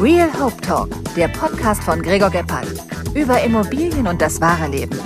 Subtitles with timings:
[0.00, 2.66] Real Hope Talk, der Podcast von Gregor Gebhardt.
[3.14, 4.98] Über Immobilien und das wahre Leben.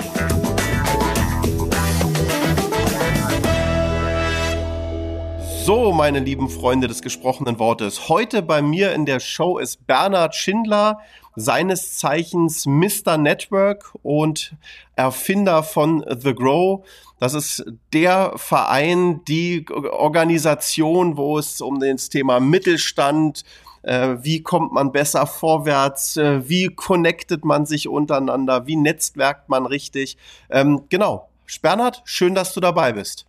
[5.62, 8.08] So, meine lieben Freunde des gesprochenen Wortes.
[8.08, 11.00] Heute bei mir in der Show ist Bernhard Schindler,
[11.36, 13.18] seines Zeichens Mr.
[13.18, 14.56] Network und
[14.96, 16.86] Erfinder von The Grow.
[17.20, 17.62] Das ist
[17.92, 23.44] der Verein, die Organisation, wo es um das Thema Mittelstand,
[23.82, 29.66] äh, wie kommt man besser vorwärts, äh, wie connectet man sich untereinander, wie netzwerkt man
[29.66, 30.16] richtig.
[30.50, 31.28] Ähm, genau.
[31.62, 33.26] Bernhard, schön, dass du dabei bist.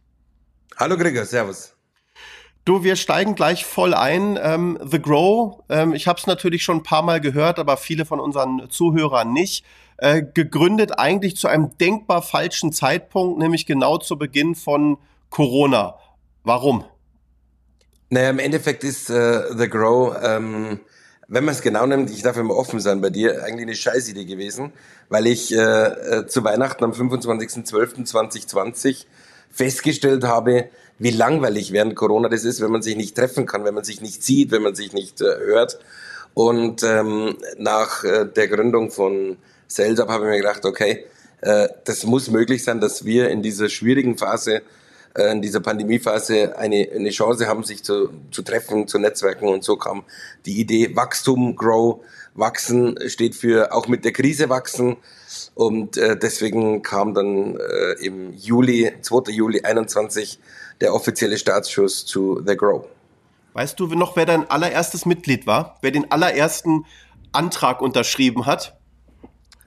[0.77, 1.75] Hallo Gregor, Servus.
[2.65, 4.37] Du, wir steigen gleich voll ein.
[4.41, 8.05] Ähm, The Grow, ähm, ich habe es natürlich schon ein paar Mal gehört, aber viele
[8.05, 9.65] von unseren Zuhörern nicht.
[9.97, 14.97] Äh, gegründet eigentlich zu einem denkbar falschen Zeitpunkt, nämlich genau zu Beginn von
[15.29, 15.95] Corona.
[16.43, 16.85] Warum?
[18.09, 20.79] Naja, im Endeffekt ist äh, The Grow, ähm,
[21.27, 24.25] wenn man es genau nimmt, ich darf immer offen sein bei dir, eigentlich eine Scheißidee
[24.25, 24.73] gewesen,
[25.09, 29.05] weil ich äh, äh, zu Weihnachten am 25.12.2020
[29.51, 33.75] festgestellt habe, wie langweilig während Corona das ist, wenn man sich nicht treffen kann, wenn
[33.75, 35.77] man sich nicht sieht, wenn man sich nicht äh, hört.
[36.33, 39.37] Und ähm, nach äh, der Gründung von
[39.67, 41.05] Sales habe ich mir gedacht, okay,
[41.41, 44.63] äh, das muss möglich sein, dass wir in dieser schwierigen Phase,
[45.15, 49.47] äh, in dieser Pandemiephase eine, eine Chance haben, sich zu, zu treffen, zu netzwerken.
[49.47, 50.03] Und so kam
[50.45, 52.01] die Idee Wachstum, Grow,
[52.35, 54.97] Wachsen steht für auch mit der Krise wachsen.
[55.55, 59.31] Und äh, deswegen kam dann äh, im Juli, 2.
[59.31, 60.39] Juli 21
[60.81, 62.85] der offizielle Startschuss zu The Grow.
[63.53, 65.77] Weißt du noch, wer dein allererstes Mitglied war?
[65.81, 66.85] Wer den allerersten
[67.31, 68.77] Antrag unterschrieben hat?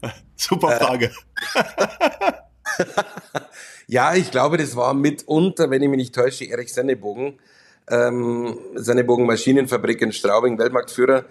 [0.37, 1.11] Super äh.
[3.93, 7.35] Ja, ich glaube, das war mitunter, wenn ich mich nicht täusche, Erich Sennebogen.
[7.91, 11.25] Ähm, Sennebogen Maschinenfabrik in Straubing, Weltmarktführer.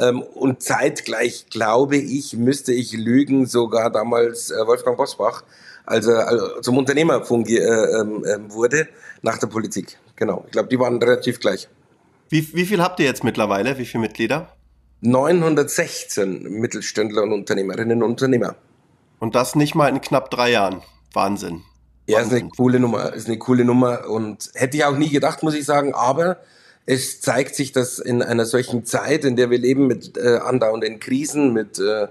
[0.00, 5.44] Ähm, und zeitgleich, glaube ich, müsste ich lügen, sogar damals äh, Wolfgang Bosbach,
[5.84, 8.88] als er also zum Unternehmer fungi äh, ähm, wurde
[9.22, 9.98] nach der Politik.
[10.16, 10.42] Genau.
[10.46, 11.68] Ich glaube, die waren relativ gleich.
[12.28, 13.78] Wie, wie viel habt ihr jetzt mittlerweile?
[13.78, 14.48] Wie viele Mitglieder?
[15.02, 18.56] 916 Mittelständler und Unternehmerinnen und Unternehmer.
[19.20, 20.82] Und das nicht mal in knapp drei Jahren.
[21.12, 21.62] Wahnsinn.
[22.06, 25.44] Ja, ist eine coole Nummer, ist eine coole Nummer und hätte ich auch nie gedacht,
[25.44, 26.38] muss ich sagen, aber
[26.86, 30.98] es zeigt sich, dass in einer solchen Zeit, in der wir leben mit äh, andauernden
[30.98, 32.08] Krisen, mit äh,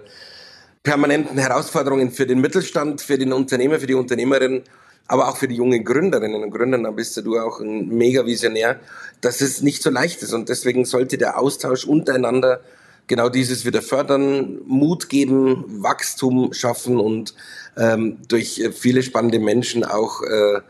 [0.83, 4.63] permanenten Herausforderungen für den Mittelstand, für den Unternehmer, für die Unternehmerin,
[5.07, 8.79] aber auch für die jungen Gründerinnen und Gründer, da bist du auch ein mega Visionär,
[9.21, 10.33] dass es nicht so leicht ist.
[10.33, 12.61] Und deswegen sollte der Austausch untereinander
[13.09, 17.33] genau dieses wieder fördern, Mut geben, Wachstum schaffen und
[17.75, 20.61] ähm, durch viele spannende Menschen auch äh,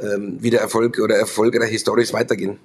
[0.00, 2.58] ähm, wieder Erfolg oder erfolgreiche Stories weitergehen.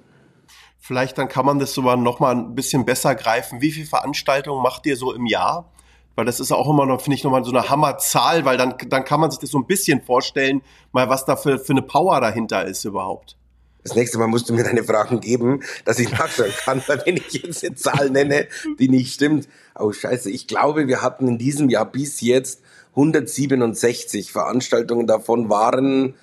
[0.80, 3.62] Vielleicht dann kann man das sogar noch mal ein bisschen besser greifen.
[3.62, 5.72] Wie viele Veranstaltungen macht ihr so im Jahr?
[6.16, 9.06] Weil das ist auch immer noch, finde ich, nochmal so eine Hammerzahl, weil dann, dann
[9.06, 12.20] kann man sich das so ein bisschen vorstellen, mal was da für, für eine Power
[12.20, 13.38] dahinter ist überhaupt.
[13.84, 17.18] Das nächste Mal musst du mir deine Fragen geben, dass ich nachschauen kann, weil wenn
[17.18, 18.48] ich jetzt eine Zahl nenne,
[18.78, 19.48] die nicht stimmt.
[19.78, 25.08] Oh scheiße, ich glaube, wir hatten in diesem Jahr bis jetzt 167 Veranstaltungen.
[25.08, 26.16] Davon waren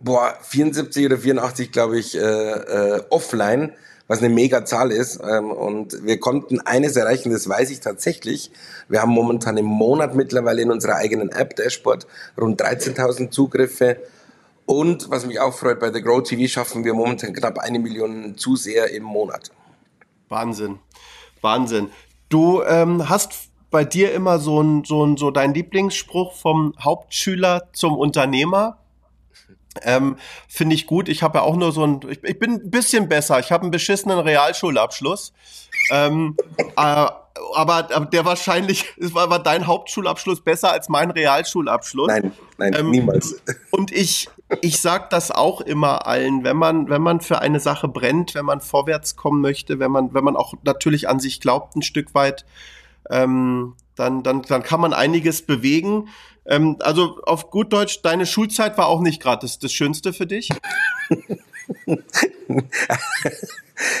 [0.00, 3.72] boah, 74 oder 84, glaube ich, äh, äh, offline
[4.06, 5.20] was eine mega Zahl ist.
[5.26, 8.50] Ähm, und wir konnten eines erreichen, das weiß ich tatsächlich.
[8.88, 12.06] Wir haben momentan im Monat mittlerweile in unserer eigenen App Dashboard
[12.38, 13.98] rund 13.000 Zugriffe.
[14.66, 18.36] Und was mich auch freut, bei The Grow TV schaffen wir momentan knapp eine Million
[18.36, 19.50] Zuseher im Monat.
[20.28, 20.78] Wahnsinn.
[21.42, 21.90] Wahnsinn.
[22.28, 27.68] Du ähm, hast bei dir immer so, ein, so, ein, so dein Lieblingsspruch vom Hauptschüler
[27.72, 28.78] zum Unternehmer.
[29.82, 30.16] Ähm,
[30.48, 31.08] Finde ich gut.
[31.08, 33.40] Ich habe ja auch nur so ein, ich, ich bin ein bisschen besser.
[33.40, 35.32] Ich habe einen beschissenen Realschulabschluss.
[35.90, 36.36] ähm,
[36.76, 37.06] äh,
[37.54, 42.08] aber, aber der wahrscheinlich, war, war dein Hauptschulabschluss besser als mein Realschulabschluss.
[42.08, 43.40] Nein, nein, ähm, niemals.
[43.70, 44.28] Und ich,
[44.60, 48.44] ich sag das auch immer allen, wenn man, wenn man für eine Sache brennt, wenn
[48.44, 52.14] man vorwärts kommen möchte, wenn man, wenn man auch natürlich an sich glaubt, ein Stück
[52.14, 52.44] weit,
[53.10, 56.08] ähm, dann, dann, dann kann man einiges bewegen.
[56.46, 60.26] Ähm, also auf gut Deutsch, deine Schulzeit war auch nicht gerade das, das Schönste für
[60.26, 60.50] dich?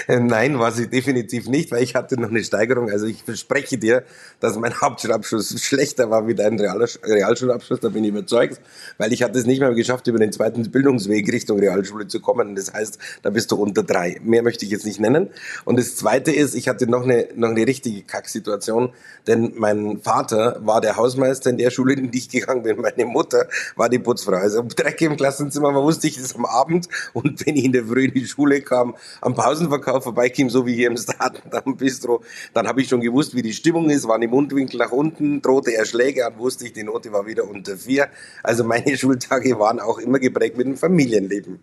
[0.08, 2.90] Nein, war sie definitiv nicht, weil ich hatte noch eine Steigerung.
[2.90, 4.04] Also ich verspreche dir,
[4.40, 8.60] dass mein Hauptschulabschluss schlechter war wie dein Realschulabschluss, da bin ich überzeugt,
[8.98, 12.54] weil ich hatte es nicht mehr geschafft, über den zweiten Bildungsweg Richtung Realschule zu kommen.
[12.54, 14.20] Das heißt, da bist du unter drei.
[14.22, 15.30] Mehr möchte ich jetzt nicht nennen.
[15.64, 18.92] Und das Zweite ist, ich hatte noch eine, noch eine richtige Kacksituation,
[19.26, 22.80] denn mein Vater war der Hausmeister in der Schule, in die ich gegangen bin.
[22.80, 24.36] Meine Mutter war die Putzfrau.
[24.36, 27.84] Also Dreck im Klassenzimmer, man wusste ich das am Abend und wenn ich in der
[27.84, 31.76] Früh in die Schule kam, am Pausen Pausenverkauf vorbeikäme, so wie hier im Start am
[31.76, 32.22] Bistro,
[32.52, 35.74] dann habe ich schon gewusst, wie die Stimmung ist, waren die Mundwinkel nach unten, drohte
[35.74, 38.08] er Schläge an, wusste ich, die Note war wieder unter vier.
[38.42, 41.60] Also meine Schultage waren auch immer geprägt mit dem Familienleben.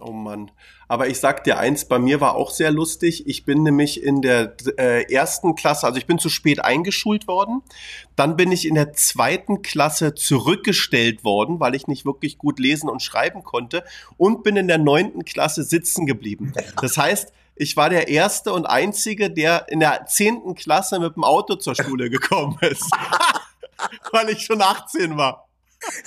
[0.00, 0.50] Oh Mann.
[0.86, 3.26] Aber ich sag dir eins, bei mir war auch sehr lustig.
[3.26, 7.62] Ich bin nämlich in der äh, ersten Klasse, also ich bin zu spät eingeschult worden.
[8.14, 12.88] Dann bin ich in der zweiten Klasse zurückgestellt worden, weil ich nicht wirklich gut lesen
[12.88, 13.84] und schreiben konnte.
[14.16, 16.52] Und bin in der neunten Klasse sitzen geblieben.
[16.80, 21.24] Das heißt, ich war der Erste und Einzige, der in der zehnten Klasse mit dem
[21.24, 22.90] Auto zur Schule gekommen ist.
[24.12, 25.48] weil ich schon 18 war.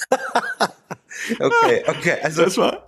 [1.40, 2.18] okay, okay.
[2.22, 2.88] Also, das war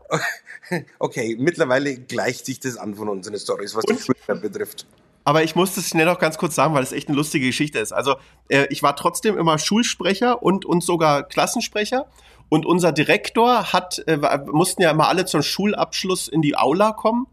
[0.99, 4.85] okay, mittlerweile gleicht sich das an von unseren Stories, was die Schulzeit betrifft.
[5.25, 7.79] Aber ich muss das schnell noch ganz kurz sagen, weil es echt eine lustige Geschichte
[7.79, 7.93] ist.
[7.93, 8.15] Also
[8.49, 12.07] äh, ich war trotzdem immer Schulsprecher und, und sogar Klassensprecher.
[12.49, 14.17] Und unser Direktor hat, äh,
[14.51, 17.27] mussten ja immer alle zum Schulabschluss in die Aula kommen.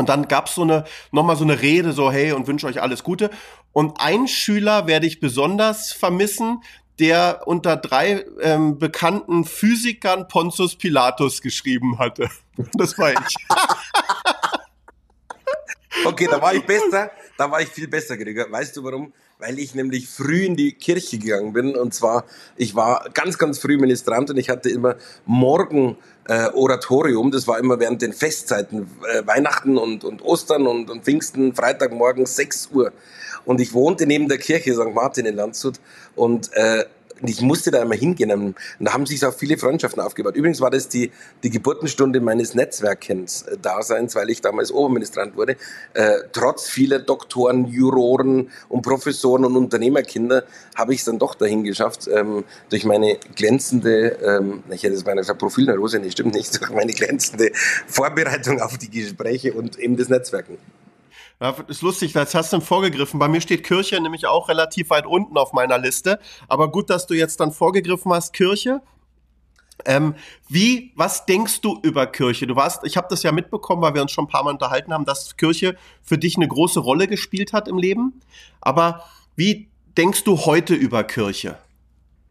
[0.00, 3.04] Und dann gab's so eine, nochmal so eine Rede, so, hey, und wünsche euch alles
[3.04, 3.28] Gute.
[3.72, 6.62] Und ein Schüler werde ich besonders vermissen,
[6.98, 12.30] der unter drei ähm, bekannten Physikern Pontius Pilatus geschrieben hatte.
[12.74, 13.36] Das war ich.
[16.06, 17.10] okay, da war ich besser.
[17.38, 18.50] Da war ich viel besser, Gregor.
[18.50, 19.12] Weißt du warum?
[19.40, 21.74] Weil ich nämlich früh in die Kirche gegangen bin.
[21.74, 22.24] Und zwar,
[22.56, 25.96] ich war ganz, ganz früh Ministrant und ich hatte immer morgen
[26.28, 27.30] äh, Oratorium.
[27.30, 32.26] Das war immer während den Festzeiten, äh, Weihnachten und, und Ostern und, und Pfingsten, Freitagmorgen
[32.26, 32.92] 6 Uhr.
[33.44, 34.94] Und ich wohnte neben der Kirche St.
[34.94, 35.80] Martin in Landshut
[36.14, 36.84] und äh,
[37.28, 38.30] ich musste da immer hingehen.
[38.30, 40.36] Und da haben sich auch viele Freundschaften aufgebaut.
[40.36, 41.10] Übrigens war das die,
[41.42, 45.56] die Geburtenstunde meines Netzwerkens-Daseins, weil ich damals Oberministrant wurde.
[45.94, 50.44] Äh, trotz vieler Doktoren, Juroren und Professoren und Unternehmerkinder
[50.74, 55.04] habe ich es dann doch dahin geschafft, ähm, durch meine glänzende, ähm, ich hätte es
[55.04, 57.50] meiner Profilneurose, nee, stimmt nicht, durch meine glänzende
[57.86, 60.58] Vorbereitung auf die Gespräche und eben das Netzwerken.
[61.40, 63.18] Ja, ist lustig, das hast du vorgegriffen.
[63.18, 66.20] Bei mir steht Kirche nämlich auch relativ weit unten auf meiner Liste.
[66.48, 68.82] Aber gut, dass du jetzt dann vorgegriffen hast, Kirche.
[69.86, 70.14] Ähm,
[70.48, 72.46] wie, was denkst du über Kirche?
[72.46, 74.92] Du warst, ich habe das ja mitbekommen, weil wir uns schon ein paar Mal unterhalten
[74.92, 78.20] haben, dass Kirche für dich eine große Rolle gespielt hat im Leben.
[78.60, 79.04] Aber
[79.34, 81.56] wie denkst du heute über Kirche?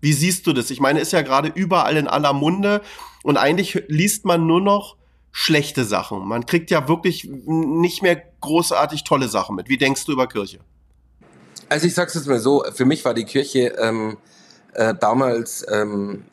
[0.02, 0.70] Wie siehst du das?
[0.70, 2.84] Ich meine, ist ja gerade überall in aller Munde
[3.24, 4.99] und eigentlich liest man nur noch
[5.32, 6.28] schlechte Sachen.
[6.28, 9.70] Man kriegt ja wirklich nicht mehr großartig tolle Sachen mit.
[9.70, 10.60] Wie denkst du über Kirche?
[11.70, 14.18] Also ich sag's jetzt mal so, für mich war die Kirche ähm,
[14.74, 16.26] äh, damals ähm,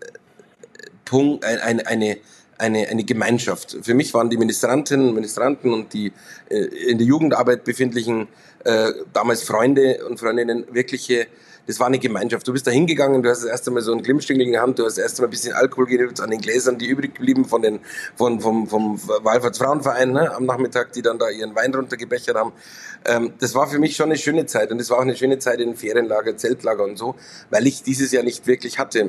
[1.04, 2.18] Punkt, ein, ein, eine,
[2.58, 3.76] eine, eine Gemeinschaft.
[3.82, 6.12] Für mich waren die Ministrantinnen, Ministranten und die
[6.48, 8.28] äh, in der Jugendarbeit befindlichen
[8.64, 11.26] äh, damals Freunde und Freundinnen wirkliche
[11.66, 12.46] das war eine Gemeinschaft.
[12.46, 14.78] Du bist da hingegangen, du hast das erste Mal so einen Glimmstängel in der Hand,
[14.78, 17.44] du hast das erste Mal ein bisschen Alkohol genutzt an den Gläsern, die übrig blieben
[17.44, 17.80] von den,
[18.14, 22.52] von, vom, vom Wallfahrtsfrauenverein ne, am Nachmittag, die dann da ihren Wein runtergebechert haben.
[23.04, 25.38] Ähm, das war für mich schon eine schöne Zeit und es war auch eine schöne
[25.38, 27.16] Zeit in Ferienlager, Zeltlager und so,
[27.50, 29.08] weil ich dieses Jahr nicht wirklich hatte.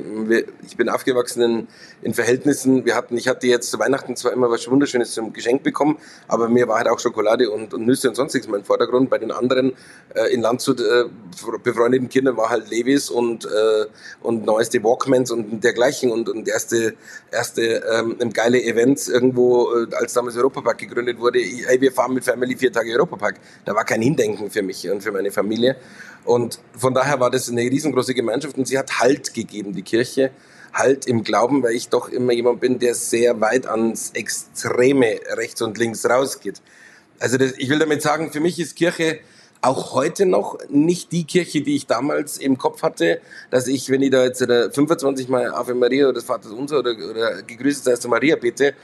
[0.66, 1.68] Ich bin aufgewachsen in,
[2.02, 5.62] in Verhältnissen, wir hatten, ich hatte jetzt zu Weihnachten zwar immer was Wunderschönes zum Geschenk
[5.62, 9.10] bekommen, aber mir war halt auch Schokolade und, und Nüsse und sonstiges mein Vordergrund.
[9.10, 9.74] Bei den anderen
[10.14, 11.04] äh, in Landshut äh,
[11.62, 13.86] befreundeten Kindern war halt Levis und, äh,
[14.22, 16.94] und neueste Walkmans und dergleichen und, und erste,
[17.30, 22.24] erste ähm, geile Events irgendwo, äh, als damals Europapark gegründet wurde, hey, wir fahren mit
[22.24, 23.40] Family vier Tage Europapark.
[23.64, 25.76] Da war kein Hindenken für mich und für meine Familie.
[26.24, 30.30] Und von daher war das eine riesengroße Gemeinschaft und sie hat Halt gegeben, die Kirche.
[30.72, 35.62] Halt im Glauben, weil ich doch immer jemand bin, der sehr weit ans Extreme rechts
[35.62, 36.60] und links rausgeht.
[37.18, 39.20] Also das, ich will damit sagen, für mich ist Kirche
[39.60, 44.02] auch heute noch nicht die Kirche, die ich damals im Kopf hatte, dass ich, wenn
[44.02, 47.94] ich da jetzt 25 Mal Ave Maria oder das Vater Unser oder, oder gegrüßt sei
[47.94, 48.74] du Maria bete,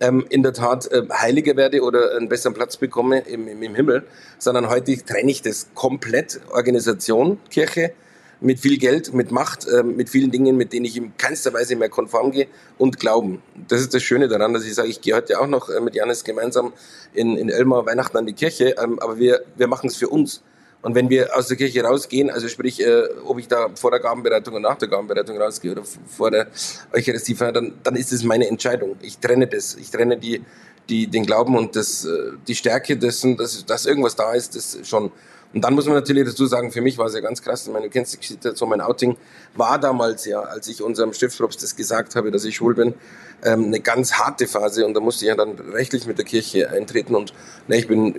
[0.00, 3.74] ähm, in der Tat äh, heiliger werde oder einen besseren Platz bekomme im, im, im
[3.74, 4.04] Himmel,
[4.38, 7.92] sondern heute trenne ich das komplett Organisation, Kirche,
[8.40, 11.76] mit viel Geld, mit Macht, äh, mit vielen Dingen, mit denen ich in keinster Weise
[11.76, 12.46] mehr konform gehe
[12.78, 13.42] und Glauben.
[13.68, 15.94] Das ist das Schöne daran, dass ich sage, ich gehe heute auch noch äh, mit
[15.94, 16.72] Janis gemeinsam
[17.14, 20.42] in, in Elmar Weihnachten an die Kirche, ähm, aber wir, wir machen es für uns.
[20.80, 23.98] Und wenn wir aus der Kirche rausgehen, also sprich, äh, ob ich da vor der
[23.98, 26.46] Gabenbereitung und nach der Gabenbereitung rausgehe oder vor der
[26.92, 28.96] Eucharistiefeier, dann, dann ist es meine Entscheidung.
[29.02, 29.74] Ich trenne das.
[29.74, 30.44] Ich trenne die,
[30.88, 34.78] die, den Glauben und das, äh, die Stärke dessen, dass, dass irgendwas da ist, das
[34.84, 35.10] schon.
[35.54, 37.66] Und dann muss man natürlich dazu sagen, für mich war es ja ganz krass.
[37.66, 39.16] Ich meine, du kennst die Situation, mein Outing
[39.54, 42.94] war damals ja, als ich unserem Stiftspropst das gesagt habe, dass ich schwul bin,
[43.42, 44.84] ähm, eine ganz harte Phase.
[44.84, 47.14] Und da musste ich ja dann rechtlich mit der Kirche eintreten.
[47.14, 47.32] Und
[47.66, 48.16] ne, ich bin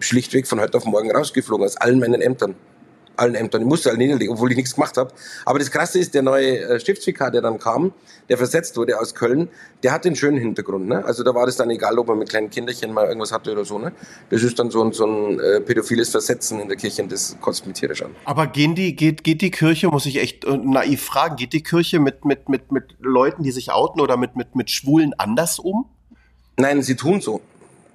[0.00, 2.54] schlichtweg von heute auf morgen rausgeflogen aus allen meinen Ämtern.
[3.16, 3.62] Allen Ämtern.
[3.62, 5.12] Ich musste alle niederlegen, obwohl ich nichts gemacht habe.
[5.44, 7.92] Aber das Krasse ist, der neue äh, Stiftsvikar, der dann kam,
[8.28, 9.48] der versetzt wurde aus Köln,
[9.82, 10.88] der hat den schönen Hintergrund.
[10.88, 11.04] Ne?
[11.04, 13.64] Also da war das dann egal, ob man mit kleinen Kinderchen mal irgendwas hatte oder
[13.64, 13.78] so.
[13.78, 13.92] Ne?
[14.30, 17.36] Das ist dann so ein, so ein äh, pädophiles Versetzen in der Kirche und das
[17.40, 18.14] kotzt mich tierisch an.
[18.24, 21.62] Aber gehen die, geht, geht die Kirche, muss ich echt äh, naiv fragen, geht die
[21.62, 25.58] Kirche mit, mit, mit, mit Leuten, die sich outen oder mit, mit, mit Schwulen anders
[25.58, 25.86] um?
[26.56, 27.40] Nein, sie tun so.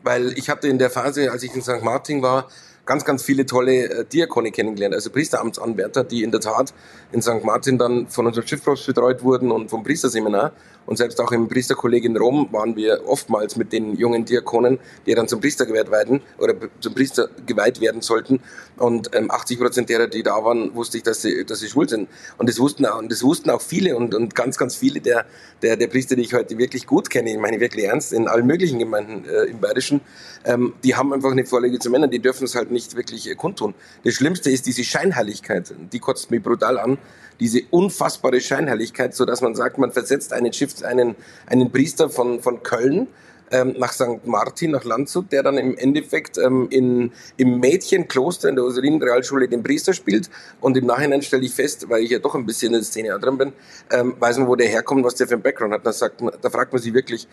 [0.04, 1.84] Weil ich hatte in der Phase, als ich in St.
[1.84, 2.48] Martin war,
[2.86, 6.74] ganz, ganz viele tolle äh, Diakone kennengelernt, also Priesteramtsanwärter, die in der Tat
[7.12, 7.44] in St.
[7.44, 10.54] Martin dann von unserem Schiffbruchs betreut wurden und vom Priesterseminar.
[10.88, 15.14] Und selbst auch im Priesterkolleg in Rom waren wir oftmals mit den jungen Diakonen, die
[15.14, 18.40] dann zum Priester geweiht werden oder zum Priester geweiht werden sollten.
[18.78, 21.88] Und ähm, 80 Prozent derer, die da waren, wusste ich, dass sie, dass sie schwul
[21.88, 22.10] sind.
[22.38, 25.26] Und das wussten auch, und das wussten auch viele und, und ganz, ganz viele der,
[25.62, 28.48] der, der Priester, die ich heute wirklich gut kenne, ich meine wirklich ernst, in allen
[28.48, 30.02] möglichen Gemeinden äh, im Bayerischen,
[30.46, 33.36] ähm, die haben einfach eine Vorlage zu Männern, die dürfen es halt nicht wirklich äh,
[33.36, 33.74] kundtun.
[34.04, 36.98] Das Schlimmste ist diese Scheinheiligkeit, die kotzt mich brutal an,
[37.40, 41.16] diese unfassbare Scheinheiligkeit, so dass man sagt, man versetzt einen Schiff, einen,
[41.48, 43.08] einen Priester von, von Köln
[43.52, 44.26] ähm, nach St.
[44.26, 49.62] Martin, nach Landshut, der dann im Endeffekt ähm, in, im Mädchenkloster in der Ursulinen-Realschule den
[49.64, 50.30] Priester spielt.
[50.62, 53.20] Und im Nachhinein stelle ich fest, weil ich ja doch ein bisschen in der Szene
[53.20, 53.54] drin bin,
[53.92, 55.86] ähm, weiß man, wo der herkommt, was der für einen Background hat.
[55.86, 57.28] Da, sagt man, da fragt man sich wirklich,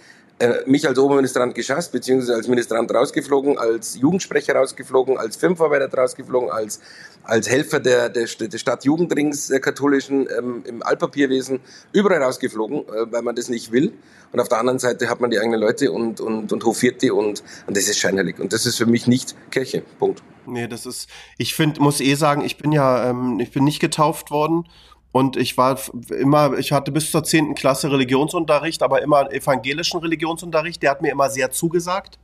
[0.67, 6.81] mich als Oberministrant geschasst, beziehungsweise als Ministrant rausgeflogen, als Jugendsprecher rausgeflogen, als Filmvorbereiter rausgeflogen, als,
[7.25, 11.61] als Helfer der, der, der Stadt Jugendrings der katholischen ähm, im Altpapierwesen,
[11.93, 13.93] überall rausgeflogen, äh, weil man das nicht will.
[14.33, 17.11] Und auf der anderen Seite hat man die eigenen Leute und, und, und hofiert die
[17.11, 18.39] und, und das ist scheinheilig.
[18.39, 19.83] Und das ist für mich nicht Kirche.
[19.99, 20.23] Punkt.
[20.47, 23.81] Nee, das ist, ich finde, muss eh sagen, ich bin ja, ähm, ich bin nicht
[23.81, 24.67] getauft worden
[25.13, 25.79] und ich war
[26.11, 30.83] immer, ich hatte bis zur zehnten Klasse Religionsunterricht, aber immer evangelischen Religionsunterricht.
[30.83, 32.19] Der hat mir immer sehr zugesagt.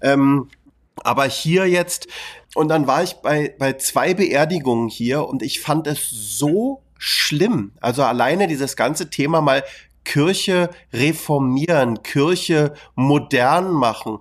[0.00, 0.48] Ähm,
[1.02, 2.08] aber hier jetzt,
[2.54, 7.72] und dann war ich bei, bei zwei Beerdigungen hier und ich fand es so schlimm.
[7.80, 9.64] Also alleine dieses ganze Thema mal
[10.04, 14.18] Kirche reformieren, Kirche modern machen.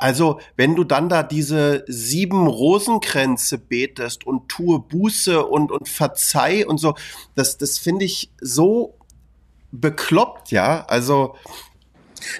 [0.00, 6.66] Also, wenn du dann da diese sieben Rosenkränze betest und tue Buße und, und verzeih
[6.66, 6.94] und so,
[7.34, 8.94] das, das finde ich so
[9.72, 10.86] bekloppt, ja.
[10.86, 11.34] Also,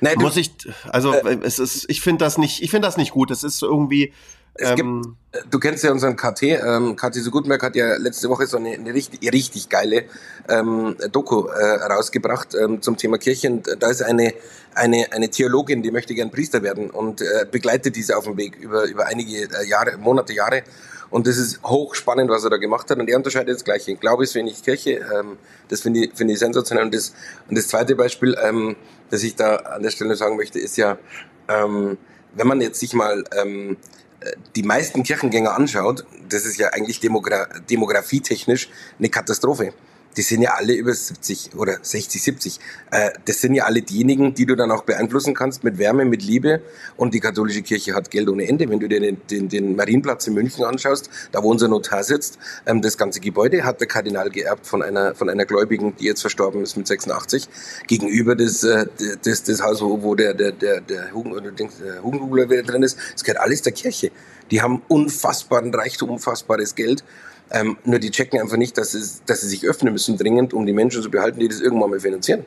[0.00, 0.52] Nein, muss ich,
[0.88, 3.30] also, äh, es ist, ich finde das nicht, ich finde das nicht gut.
[3.30, 4.14] Es ist irgendwie,
[4.60, 5.16] es gibt, ähm,
[5.50, 6.42] du kennst ja unseren KT.
[6.42, 10.04] Ähm, KT so Gutenberg hat ja letzte Woche so eine, eine richtig, richtig geile
[10.48, 13.48] ähm, Doku äh, rausgebracht ähm, zum Thema Kirche.
[13.48, 14.34] Und da ist eine,
[14.74, 18.56] eine, eine Theologin, die möchte gern Priester werden und äh, begleitet diese auf dem Weg
[18.56, 20.62] über, über einige äh, Jahre, Monate, Jahre.
[21.08, 22.98] Und das ist hochspannend, was er da gemacht hat.
[22.98, 23.96] Und er unterscheidet das Gleiche.
[23.96, 25.06] Glaube ist wenig Kirche.
[25.18, 25.38] Ähm,
[25.68, 26.84] das finde ich, finde ich sensationell.
[26.84, 27.14] Und das,
[27.48, 28.76] und das zweite Beispiel, ähm,
[29.08, 30.98] das ich da an der Stelle sagen möchte, ist ja,
[31.48, 31.96] ähm,
[32.34, 33.76] wenn man jetzt sich mal ähm,
[34.56, 39.72] die meisten Kirchengänger anschaut, das ist ja eigentlich Demogra demografietechnisch eine Katastrophe
[40.16, 42.60] die sind ja alle über 70 oder 60, 70.
[42.90, 46.22] Äh, das sind ja alle diejenigen, die du dann auch beeinflussen kannst mit Wärme, mit
[46.22, 46.62] Liebe.
[46.96, 48.68] Und die katholische Kirche hat Geld ohne Ende.
[48.68, 52.38] Wenn du dir den, den, den Marienplatz in München anschaust, da wo unser Notar sitzt,
[52.66, 56.20] ähm, das ganze Gebäude hat der Kardinal geerbt von einer, von einer Gläubigen, die jetzt
[56.20, 57.48] verstorben ist mit 86,
[57.86, 58.86] gegenüber des, äh,
[59.24, 62.98] des, des Haus, wo, wo der, der, der, der Hugen, der Hugenhubler drin ist.
[63.12, 64.10] Das gehört alles der Kirche.
[64.50, 67.04] Die haben unfassbaren Reichtum, unfassbares Geld.
[67.52, 70.66] Ähm, nur die checken einfach nicht, dass, es, dass sie sich öffnen müssen dringend, um
[70.66, 72.44] die Menschen zu behalten, die das irgendwann mal finanzieren.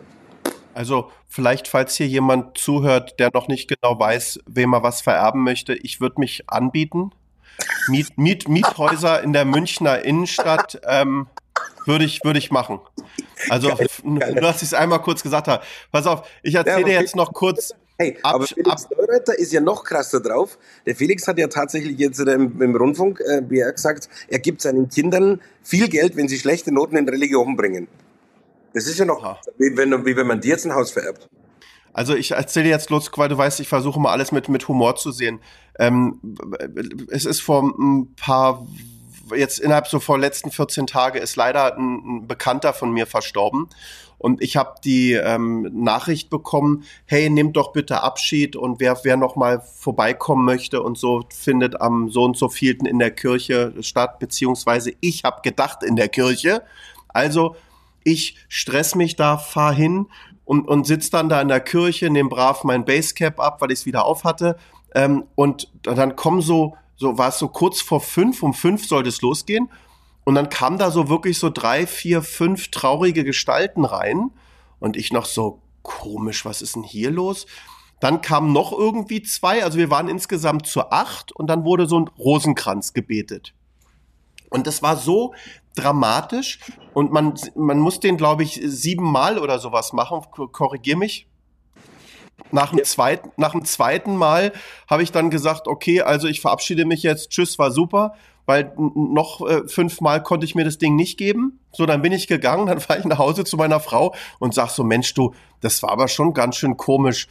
[0.74, 5.44] Also vielleicht, falls hier jemand zuhört, der noch nicht genau weiß, wem er was vererben
[5.44, 7.12] möchte, ich würde mich anbieten.
[7.88, 11.28] Miet, Miet, Miethäuser in der Münchner Innenstadt ähm,
[11.86, 12.80] würde ich, würde ich machen.
[13.50, 13.88] Also geil, geil.
[14.34, 15.64] nur, dass ich es einmal kurz gesagt habe.
[15.92, 19.62] Pass auf, ich erzähle ja, jetzt noch kurz Hey, ab, aber Felix Neureuther ist ja
[19.62, 20.58] noch krasser drauf.
[20.86, 25.42] Der Felix hat ja tatsächlich jetzt im, im Rundfunk äh, gesagt, er gibt seinen Kindern
[25.62, 27.88] viel Geld, wenn sie schlechte Noten in Religion bringen.
[28.74, 29.40] Das ist ja noch, ja.
[29.58, 31.30] Wie, wenn, wie wenn man dir jetzt ein Haus vererbt.
[31.94, 34.96] Also ich erzähle jetzt los, weil du weißt, ich versuche mal alles mit, mit Humor
[34.96, 35.40] zu sehen.
[35.78, 36.20] Ähm,
[37.12, 38.66] es ist vor ein paar,
[39.36, 43.70] jetzt innerhalb so vor letzten 14 Tage ist leider ein, ein Bekannter von mir verstorben.
[44.24, 49.18] Und ich habe die ähm, Nachricht bekommen, hey, nehmt doch bitte Abschied und wer, wer
[49.18, 53.74] noch mal vorbeikommen möchte und so findet am so und so vielten in der Kirche
[53.82, 56.64] statt, beziehungsweise ich habe gedacht in der Kirche.
[57.10, 57.58] Also
[58.06, 60.06] ich stress mich da, fahr hin
[60.46, 63.80] und, und sitz dann da in der Kirche, nehme brav mein Basecap ab, weil ich
[63.80, 64.56] es wieder auf hatte.
[64.96, 69.10] Ähm, und dann kommen so, so war es so kurz vor fünf, um fünf sollte
[69.10, 69.68] es losgehen.
[70.24, 74.32] Und dann kam da so wirklich so drei, vier, fünf traurige Gestalten rein.
[74.80, 77.46] Und ich noch so, komisch, was ist denn hier los?
[78.00, 82.00] Dann kamen noch irgendwie zwei, also wir waren insgesamt zu acht und dann wurde so
[82.00, 83.54] ein Rosenkranz gebetet.
[84.50, 85.34] Und das war so
[85.76, 86.60] dramatisch
[86.94, 90.22] und man, man muss den, glaube ich, siebenmal oder sowas machen.
[90.52, 91.28] Korrigier mich.
[92.52, 94.52] Nach dem, zweiten, nach dem zweiten Mal
[94.88, 98.16] habe ich dann gesagt, okay, also ich verabschiede mich jetzt, tschüss, war super,
[98.46, 101.60] weil noch äh, fünfmal konnte ich mir das Ding nicht geben.
[101.72, 104.70] So, dann bin ich gegangen, dann fahre ich nach Hause zu meiner Frau und sag
[104.70, 107.28] so, Mensch, du, das war aber schon ganz schön komisch.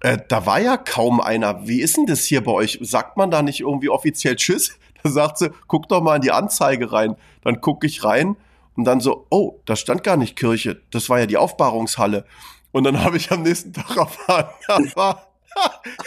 [0.00, 1.66] Äh, da war ja kaum einer.
[1.66, 2.78] Wie ist denn das hier bei euch?
[2.82, 4.78] Sagt man da nicht irgendwie offiziell Tschüss?
[5.04, 7.16] Da sagt sie, guck doch mal in die Anzeige rein.
[7.42, 8.36] Dann gucke ich rein
[8.76, 10.80] und dann so, oh, da stand gar nicht Kirche.
[10.92, 12.24] Das war ja die Aufbahrungshalle.
[12.70, 15.26] Und dann habe ich am nächsten Tag erfahren, da war,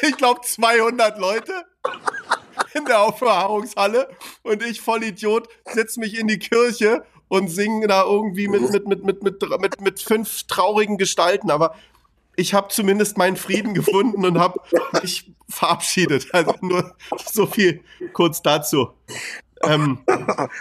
[0.02, 1.52] ich glaube, 200 Leute
[2.74, 4.10] in der Aufbewahrungshalle
[4.44, 8.88] und ich voll Idiot setz mich in die Kirche und singe da irgendwie mit, mit,
[8.88, 11.50] mit, mit, mit, mit, mit fünf traurigen Gestalten.
[11.50, 11.76] Aber
[12.36, 14.60] ich habe zumindest meinen Frieden gefunden und habe
[15.02, 16.28] mich verabschiedet.
[16.34, 16.96] Also nur
[17.32, 17.82] so viel
[18.14, 18.90] kurz dazu.
[19.64, 20.00] Ähm,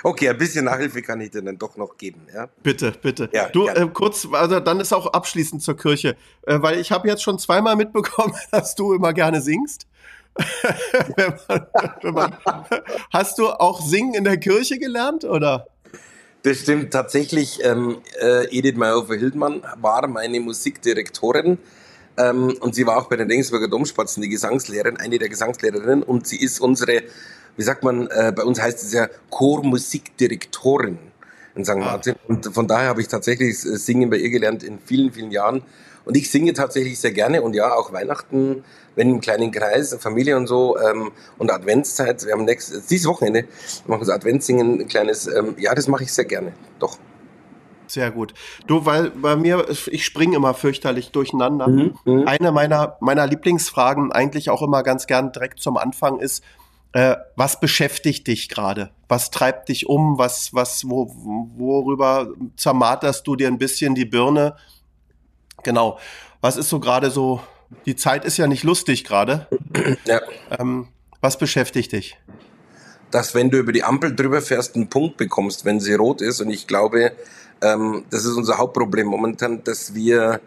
[0.02, 2.48] okay, ein bisschen Nachhilfe kann ich dir dann doch noch geben, ja?
[2.62, 3.28] Bitte, bitte.
[3.32, 6.16] Ja, du, äh, kurz, also dann ist auch abschließend zur Kirche,
[6.46, 9.86] äh, weil ich habe jetzt schon zweimal mitbekommen, dass du immer gerne singst.
[10.34, 11.66] Wenn man,
[12.02, 12.36] wenn man,
[13.12, 15.66] hast du auch Singen in der Kirche gelernt, oder?
[16.42, 17.60] Das stimmt tatsächlich.
[17.62, 21.58] Ähm, äh, Edith Meyerhofer-Hildmann war meine Musikdirektorin
[22.18, 26.26] ähm, und sie war auch bei den Regensburger Domspatzen die Gesangslehrerin, eine der Gesangslehrerinnen und
[26.26, 27.02] sie ist unsere,
[27.56, 30.98] wie sagt man, äh, bei uns heißt es ja Chormusikdirektorin
[31.54, 31.70] in St.
[31.70, 31.76] Ah.
[31.76, 32.14] Martin.
[32.28, 35.62] Und von daher habe ich tatsächlich Singen bei ihr gelernt in vielen, vielen Jahren.
[36.04, 40.36] Und ich singe tatsächlich sehr gerne und ja, auch Weihnachten, wenn im kleinen Kreis, Familie
[40.36, 42.24] und so ähm, und Adventszeit.
[42.24, 43.44] Wir haben nächstes, dieses Wochenende
[43.86, 46.98] machen wir Adventssingen, ein kleines, ähm, ja, das mache ich sehr gerne, doch.
[47.86, 48.34] Sehr gut.
[48.66, 51.68] Du, weil bei mir, ich springe immer fürchterlich durcheinander.
[51.68, 52.26] Mhm, mhm.
[52.26, 56.42] Eine meiner, meiner Lieblingsfragen, eigentlich auch immer ganz gern direkt zum Anfang, ist,
[56.92, 58.90] äh, was beschäftigt dich gerade?
[59.08, 60.16] Was treibt dich um?
[60.16, 61.12] Was, was, wo,
[61.56, 64.56] worüber zermarterst du dir ein bisschen die Birne?
[65.64, 65.98] Genau.
[66.40, 67.40] Was ist so gerade so?
[67.86, 69.48] Die Zeit ist ja nicht lustig gerade.
[70.06, 70.20] Ja.
[70.58, 70.88] Ähm,
[71.20, 72.16] was beschäftigt dich?
[73.10, 76.40] Dass wenn du über die Ampel drüber fährst, einen Punkt bekommst, wenn sie rot ist.
[76.40, 77.12] Und ich glaube,
[77.62, 80.40] ähm, das ist unser Hauptproblem momentan, dass wir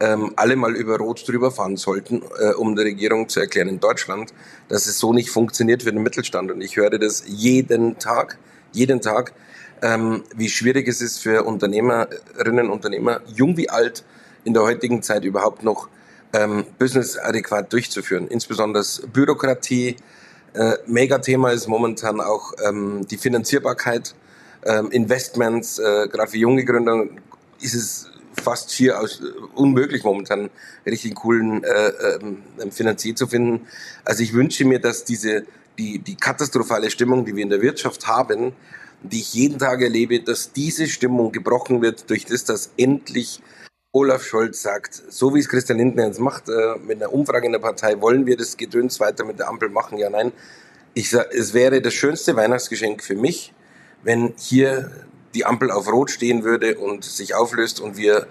[0.00, 3.80] ähm, alle mal über Rot drüber fahren sollten, äh, um der Regierung zu erklären in
[3.80, 4.34] Deutschland,
[4.68, 6.50] dass es so nicht funktioniert für den Mittelstand.
[6.50, 8.38] Und ich höre das jeden Tag,
[8.72, 9.32] jeden Tag,
[9.82, 14.04] ähm, wie schwierig es ist für Unternehmerinnen und Unternehmer, jung wie alt,
[14.44, 15.88] in der heutigen Zeit überhaupt noch
[16.32, 18.28] ähm, Business adäquat durchzuführen.
[18.28, 19.96] Insbesondere Bürokratie.
[20.52, 24.14] Äh, Megathema ist momentan auch ähm, die Finanzierbarkeit,
[24.64, 25.78] ähm, Investments.
[25.78, 27.06] Äh, Gerade für junge Gründer
[27.60, 30.50] ist es fast hier aus, äh, unmöglich momentan
[30.86, 33.66] richtig coolen äh, äh, Finanzier zu finden.
[34.04, 35.44] Also ich wünsche mir, dass diese
[35.78, 38.52] die, die katastrophale Stimmung, die wir in der Wirtschaft haben,
[39.02, 43.40] die ich jeden Tag erlebe, dass diese Stimmung gebrochen wird durch das, dass endlich
[43.96, 47.52] Olaf Scholz sagt, so wie es Christian Lindner jetzt macht, äh, mit einer Umfrage in
[47.52, 49.98] der Partei, wollen wir das Gedöns weiter mit der Ampel machen?
[49.98, 50.32] Ja, nein.
[50.94, 53.54] Ich sag, es wäre das schönste Weihnachtsgeschenk für mich,
[54.02, 54.90] wenn hier
[55.36, 58.26] die Ampel auf Rot stehen würde und sich auflöst und wir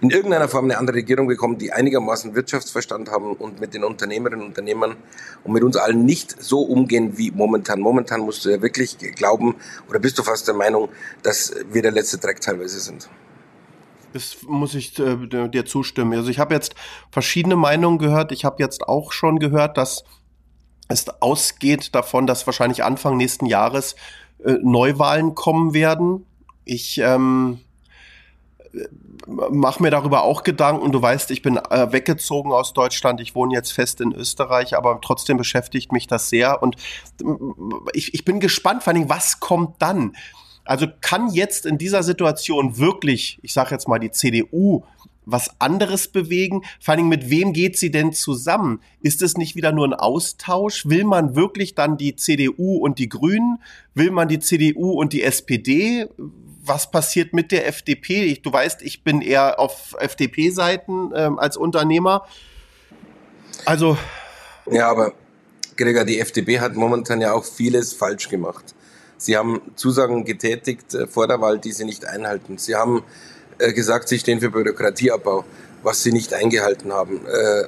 [0.00, 4.42] in irgendeiner Form eine andere Regierung bekommen, die einigermaßen Wirtschaftsverstand haben und mit den Unternehmerinnen
[4.42, 4.94] und Unternehmern
[5.42, 7.80] und mit uns allen nicht so umgehen wie momentan.
[7.80, 9.56] Momentan musst du ja wirklich glauben
[9.88, 10.88] oder bist du fast der Meinung,
[11.24, 13.08] dass wir der letzte Dreck teilweise sind.
[14.12, 16.12] Das muss ich äh, dir zustimmen.
[16.14, 16.74] Also ich habe jetzt
[17.10, 18.32] verschiedene Meinungen gehört.
[18.32, 20.04] Ich habe jetzt auch schon gehört, dass
[20.88, 23.94] es ausgeht davon, dass wahrscheinlich Anfang nächsten Jahres
[24.44, 26.26] äh, Neuwahlen kommen werden.
[26.64, 27.60] Ich ähm,
[29.26, 30.92] mache mir darüber auch Gedanken.
[30.92, 33.20] Du weißt, ich bin äh, weggezogen aus Deutschland.
[33.20, 36.62] Ich wohne jetzt fest in Österreich, aber trotzdem beschäftigt mich das sehr.
[36.62, 36.76] Und
[37.20, 37.24] äh,
[37.92, 40.16] ich, ich bin gespannt, vor allem, was kommt dann?
[40.70, 44.84] Also kann jetzt in dieser Situation wirklich, ich sage jetzt mal die CDU,
[45.26, 46.62] was anderes bewegen?
[46.78, 48.80] Vor allem mit wem geht sie denn zusammen?
[49.02, 50.86] Ist es nicht wieder nur ein Austausch?
[50.86, 53.58] Will man wirklich dann die CDU und die Grünen?
[53.96, 56.06] Will man die CDU und die SPD?
[56.62, 58.26] Was passiert mit der FDP?
[58.26, 62.28] Ich, du weißt, ich bin eher auf FDP-Seiten ähm, als Unternehmer.
[63.64, 63.98] Also.
[64.70, 65.14] Ja, aber
[65.76, 68.76] Gregor, die FDP hat momentan ja auch vieles falsch gemacht.
[69.20, 72.56] Sie haben Zusagen getätigt äh, vor der Wahl, die Sie nicht einhalten.
[72.56, 73.02] Sie haben
[73.58, 75.44] äh, gesagt, Sie stehen für Bürokratieabbau,
[75.82, 77.26] was Sie nicht eingehalten haben.
[77.26, 77.64] Äh,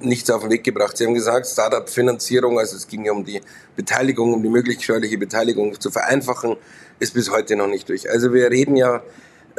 [0.00, 0.96] nichts auf den Weg gebracht.
[0.96, 3.42] Sie haben gesagt, Startup-Finanzierung, also es ging ja um die
[3.76, 6.56] Beteiligung, um die möglich steuerliche Beteiligung zu vereinfachen,
[7.00, 8.10] ist bis heute noch nicht durch.
[8.10, 9.02] Also wir reden ja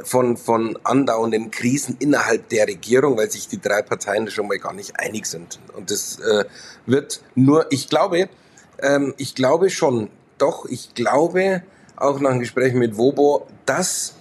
[0.03, 4.73] von, von andauernden Krisen innerhalb der Regierung, weil sich die drei Parteien schon mal gar
[4.73, 5.59] nicht einig sind.
[5.75, 6.45] Und das äh,
[6.87, 8.29] wird nur, ich glaube,
[8.81, 10.09] ähm, ich glaube schon,
[10.41, 11.63] doch, ich glaube,
[11.95, 14.15] auch nach einem Gespräch mit Wobo, dass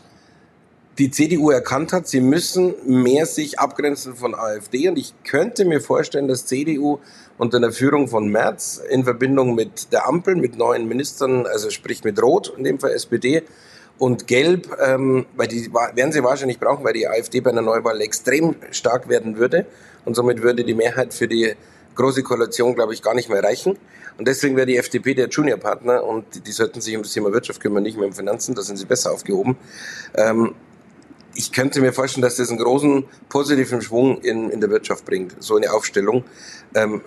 [0.99, 4.89] die CDU erkannt hat, sie müssen mehr sich abgrenzen von AfD.
[4.89, 6.99] Und ich könnte mir vorstellen, dass CDU
[7.39, 12.03] unter der Führung von Merz in Verbindung mit der Ampel, mit neuen Ministern, also sprich
[12.03, 13.45] mit Rot, in dem Fall SPD,
[13.99, 18.01] und Gelb, ähm, weil die werden sie wahrscheinlich brauchen, weil die AfD bei einer Neuwahl
[18.01, 19.67] extrem stark werden würde.
[20.05, 21.55] Und somit würde die Mehrheit für die
[21.99, 23.77] große Koalition, glaube ich, gar nicht mehr reichen.
[24.17, 27.61] Und deswegen wäre die FDP der Juniorpartner und die, sollten sich um das Thema Wirtschaft
[27.61, 29.57] kümmern, nicht mehr um Finanzen, da sind sie besser aufgehoben.
[30.15, 30.55] Ähm,
[31.35, 35.37] ich könnte mir vorstellen, dass das einen großen positiven Schwung in, in der Wirtschaft bringt,
[35.41, 36.25] so eine Aufstellung.
[36.75, 37.03] Ähm,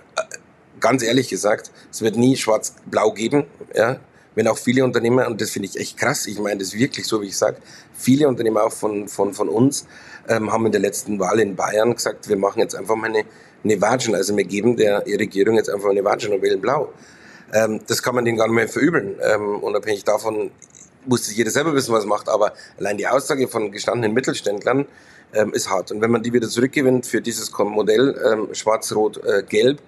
[0.80, 3.99] ganz ehrlich gesagt, es wird nie schwarz-blau geben, ja.
[4.36, 7.22] Wenn auch viele Unternehmer, und das finde ich echt krass, ich meine das wirklich so,
[7.22, 7.58] wie ich sage,
[7.94, 9.86] viele Unternehmer auch von, von, von uns
[10.28, 13.24] ähm, haben in der letzten Wahl in Bayern gesagt, wir machen jetzt einfach mal eine,
[13.63, 16.94] eine Watschen, also wir geben der Regierung jetzt einfach eine Watschen und wählen blau.
[17.54, 20.52] Ähm, das kann man denen gar nicht mehr verübeln, ähm, unabhängig davon,
[21.06, 24.86] muss sich jeder selber wissen, was macht, aber allein die Aussage von gestandenen Mittelständlern
[25.34, 25.91] ähm, ist hart.
[25.91, 29.82] Und wenn man die wieder zurückgewinnt für dieses Modell ähm, Schwarz-Rot-Gelb, äh,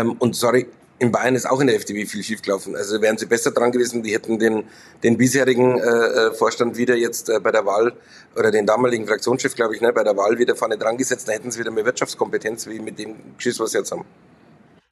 [0.00, 0.66] ähm, und sorry,
[0.98, 2.74] in Bayern ist auch in der FDP viel schiefgelaufen.
[2.74, 4.64] Also wären sie besser dran gewesen, die hätten den,
[5.02, 7.92] den bisherigen äh, äh, Vorstand wieder jetzt äh, bei der Wahl
[8.36, 11.34] oder den damaligen Fraktionschef, glaube ich, ne, bei der Wahl wieder vorne dran gesetzt, dann
[11.34, 14.04] hätten sie wieder mehr Wirtschaftskompetenz wie mit dem Geschiss, was sie jetzt haben.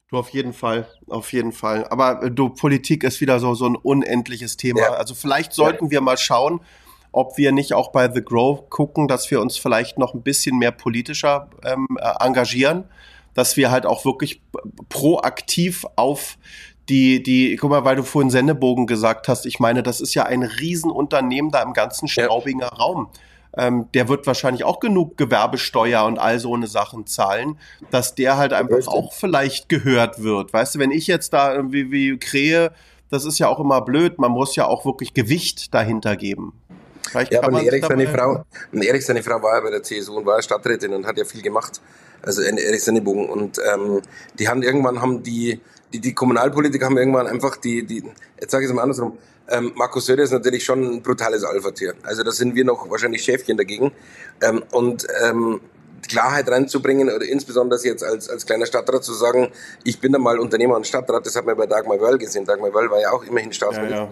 [0.09, 1.85] Du auf jeden Fall, auf jeden Fall.
[1.89, 4.79] Aber äh, du, Politik ist wieder so, so ein unendliches Thema.
[4.79, 4.93] Ja.
[4.93, 5.91] Also vielleicht sollten ja.
[5.91, 6.61] wir mal schauen,
[7.11, 10.57] ob wir nicht auch bei The Grow gucken, dass wir uns vielleicht noch ein bisschen
[10.57, 12.85] mehr politischer ähm, äh, engagieren,
[13.37, 14.41] dass wir halt auch wirklich
[14.89, 16.39] proaktiv auf
[16.89, 20.23] die, die, guck mal, weil du vorhin Sendebogen gesagt hast, ich meine, das ist ja
[20.23, 22.77] ein Riesenunternehmen da im ganzen Straubinger ja.
[22.77, 23.09] Raum
[23.57, 27.57] ähm, der wird wahrscheinlich auch genug Gewerbesteuer und all so eine Sachen zahlen,
[27.89, 28.93] dass der halt einfach Richtig.
[28.93, 30.53] auch vielleicht gehört wird.
[30.53, 32.71] Weißt du, wenn ich jetzt da irgendwie wie krähe,
[33.09, 36.53] das ist ja auch immer blöd, man muss ja auch wirklich Gewicht dahinter geben.
[37.09, 40.25] Vielleicht ja, aber Erik seine, Frau, Erik, seine Frau war ja bei der CSU und
[40.25, 41.81] war Stadträtin und hat ja viel gemacht.
[42.21, 43.29] Also Erik Sennebogen.
[43.29, 44.01] Und ähm,
[44.37, 45.59] die haben irgendwann haben die,
[45.93, 48.03] die, die Kommunalpolitiker haben irgendwann einfach die, die
[48.39, 49.17] jetzt sage ich es mal andersrum,
[49.49, 51.93] ähm, Markus Söder ist natürlich schon ein brutales Alpha-Tier.
[52.03, 53.91] Also da sind wir noch wahrscheinlich Schäfchen dagegen.
[54.41, 55.61] Ähm, und ähm,
[56.07, 59.51] Klarheit reinzubringen oder insbesondere jetzt als, als kleiner Stadtrat zu sagen,
[59.83, 62.45] ich bin da mal Unternehmer und Stadtrat, das hat man bei Dagmar Wöll gesehen.
[62.45, 64.09] Dagmar Wöll war ja auch immerhin Staatsminister ja,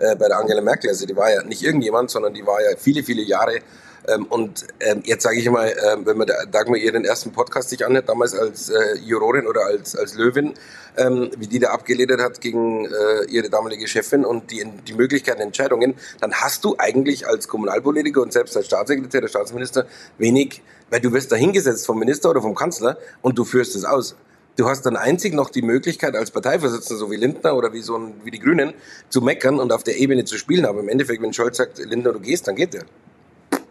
[0.00, 0.12] ja.
[0.12, 0.90] Äh, bei der Angela Merkel.
[0.90, 3.60] Also die war ja nicht irgendjemand, sondern die war ja viele, viele Jahre
[4.08, 7.70] ähm, und ähm, jetzt sage ich mal, äh, wenn man da, Dagmar ihren ersten Podcast
[7.70, 10.54] sich anhört, damals als äh, Jurorin oder als, als Löwin,
[10.96, 15.40] ähm, wie die da abgeledert hat gegen äh, ihre damalige Chefin und die, die Möglichkeiten,
[15.40, 19.86] Entscheidungen, dann hast du eigentlich als Kommunalpolitiker und selbst als Staatssekretär, der Staatsminister
[20.18, 23.84] wenig, weil du wirst da hingesetzt vom Minister oder vom Kanzler und du führst es
[23.84, 24.16] aus.
[24.56, 27.96] Du hast dann einzig noch die Möglichkeit, als Parteivorsitzender, so wie Lindner oder wie, so
[27.96, 28.74] ein, wie die Grünen,
[29.08, 30.66] zu meckern und auf der Ebene zu spielen.
[30.66, 32.82] Aber im Endeffekt, wenn Scholz sagt, Lindner, du gehst, dann geht der.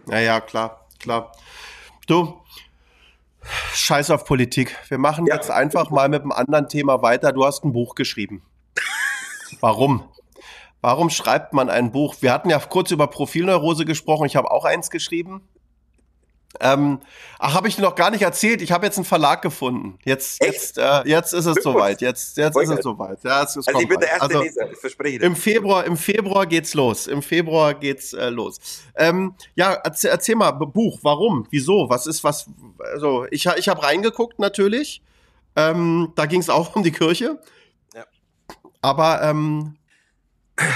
[0.09, 1.31] Ja, ja, klar, klar.
[2.07, 2.41] Du,
[3.73, 4.75] scheiß auf Politik.
[4.89, 5.35] Wir machen ja.
[5.35, 7.31] jetzt einfach mal mit einem anderen Thema weiter.
[7.31, 8.43] Du hast ein Buch geschrieben.
[9.59, 10.03] Warum?
[10.81, 12.15] Warum schreibt man ein Buch?
[12.21, 14.25] Wir hatten ja kurz über Profilneurose gesprochen.
[14.25, 15.41] Ich habe auch eins geschrieben.
[16.59, 16.99] Ähm,
[17.37, 18.61] ach, habe ich dir noch gar nicht erzählt.
[18.63, 19.99] Ich habe jetzt einen Verlag gefunden.
[20.03, 22.01] Jetzt, jetzt, äh, jetzt ist es soweit.
[22.01, 23.23] Jetzt, jetzt ist es soweit.
[23.23, 24.71] Ja, es, es also ich bin der erste also, Leser.
[24.71, 25.19] Ich verspreche.
[25.19, 27.05] Im Februar, im Februar geht's los.
[27.05, 28.59] Im Februar geht's äh, los.
[28.95, 30.99] Ähm, ja, erzähl, erzähl, mal Buch.
[31.03, 31.45] Warum?
[31.51, 31.87] Wieso?
[31.89, 32.49] Was ist was?
[32.93, 35.03] Also ich, ich habe reingeguckt natürlich.
[35.55, 37.39] Ähm, da ging es auch um die Kirche.
[37.93, 38.05] Ja.
[38.81, 39.75] Aber ähm,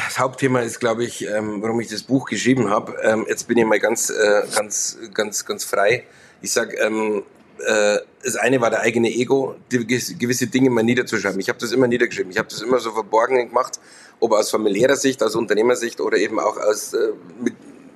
[0.06, 2.98] das Hauptthema ist, glaube ich, ähm, warum ich das Buch geschrieben habe.
[3.02, 6.06] Ähm, jetzt bin ich mal ganz, äh, ganz, ganz, ganz frei.
[6.42, 7.24] Ich sage, ähm,
[7.60, 11.40] äh, das eine war der eigene Ego, die, gewisse Dinge mal niederzuschreiben.
[11.40, 12.32] Ich habe das immer niedergeschrieben.
[12.32, 13.80] Ich habe das immer so verborgen gemacht,
[14.20, 17.10] ob aus familiärer Sicht, aus Unternehmersicht oder eben auch aus äh,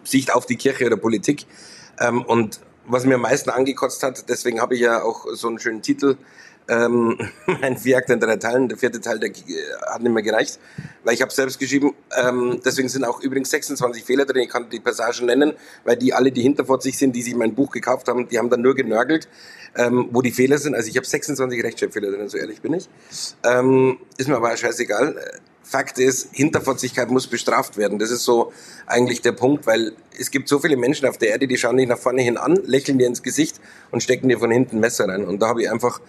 [0.03, 1.45] Sicht auf die Kirche oder Politik.
[1.99, 5.59] Ähm, und was mir am meisten angekotzt hat, deswegen habe ich ja auch so einen
[5.59, 6.17] schönen Titel
[6.69, 7.17] ähm,
[7.61, 9.31] mein Vierakt in drei Teilen, der vierte Teil, der
[9.87, 10.59] hat nicht mehr gereicht,
[11.03, 11.93] weil ich habe selbst geschrieben.
[12.17, 14.43] Ähm, deswegen sind auch übrigens 26 Fehler drin.
[14.43, 15.53] Ich kann die Passagen nennen,
[15.83, 18.37] weil die alle, die hinter vor sich sind, die sich mein Buch gekauft haben, die
[18.37, 19.27] haben dann nur genörgelt,
[19.75, 20.75] ähm, wo die Fehler sind.
[20.75, 22.89] Also ich habe 26 Rechtschreibfehler drin, so ehrlich bin ich.
[23.43, 25.15] Ähm, ist mir aber scheißegal.
[25.63, 27.99] Fakt ist, Hinterfotzigkeit muss bestraft werden.
[27.99, 28.53] Das ist so
[28.85, 31.89] eigentlich der Punkt, weil es gibt so viele Menschen auf der Erde, die schauen dich
[31.89, 33.59] nach vorne hin an, lächeln dir ins Gesicht
[33.91, 35.25] und stecken dir von hinten Messer rein.
[35.25, 35.99] Und da habe ich einfach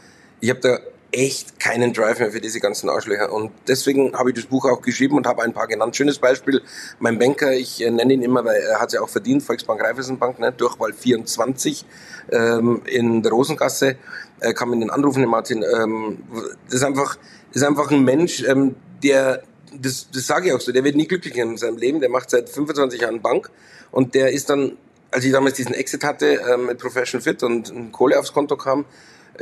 [0.40, 0.78] ich habe da
[1.10, 3.32] echt keinen Drive mehr für diese ganzen Arschlöcher.
[3.32, 5.96] Und deswegen habe ich das Buch auch geschrieben und habe ein paar genannt.
[5.96, 6.62] Schönes Beispiel,
[6.98, 9.82] mein Banker, ich äh, nenne ihn immer, weil er hat es ja auch verdient, Volksbank
[9.82, 11.86] Raiffeisenbank, ne, Durchwahl 24
[12.30, 13.96] ähm, in der Rosengasse,
[14.40, 15.62] äh, kann man den anrufen, den Martin.
[15.62, 16.18] Ähm,
[16.66, 17.16] das ist einfach,
[17.52, 20.96] das ist einfach ein Mensch, ähm, der das, das sage ich auch so, der wird
[20.96, 23.50] nie glücklich in seinem Leben, der macht seit 25 Jahren Bank
[23.90, 24.76] und der ist dann,
[25.10, 28.86] als ich damals diesen Exit hatte ähm, mit Profession Fit und Kohle aufs Konto kam,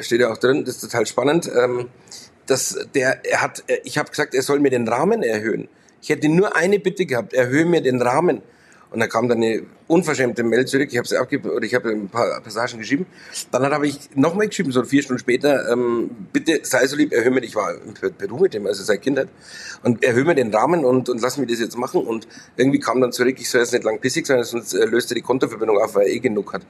[0.02, 1.88] steht ja auch drin, das ist total spannend, ähm,
[2.46, 5.68] dass der, er hat, ich habe gesagt, er soll mir den Rahmen erhöhen.
[6.00, 8.42] Ich hätte nur eine Bitte gehabt, erhöhe mir den Rahmen.
[8.90, 10.88] Und dann kam dann eine unverschämte Mail zurück.
[10.90, 13.06] Ich habe sie abgegeben oder ich habe ein paar Passagen geschrieben.
[13.50, 17.30] Dann habe ich nochmal geschrieben, so vier Stunden später, ähm, bitte sei so lieb, erhöhe
[17.30, 19.28] mir, ich war in Peru mit dem, also seit Kindheit,
[19.82, 22.02] und erhöhe mir den Rahmen und, und lass mich das jetzt machen.
[22.06, 25.10] Und irgendwie kam dann zurück, ich soll jetzt nicht lang pissig sein, sonst äh, löst
[25.10, 26.62] er die Kontoverbindung auf, weil er eh genug hat.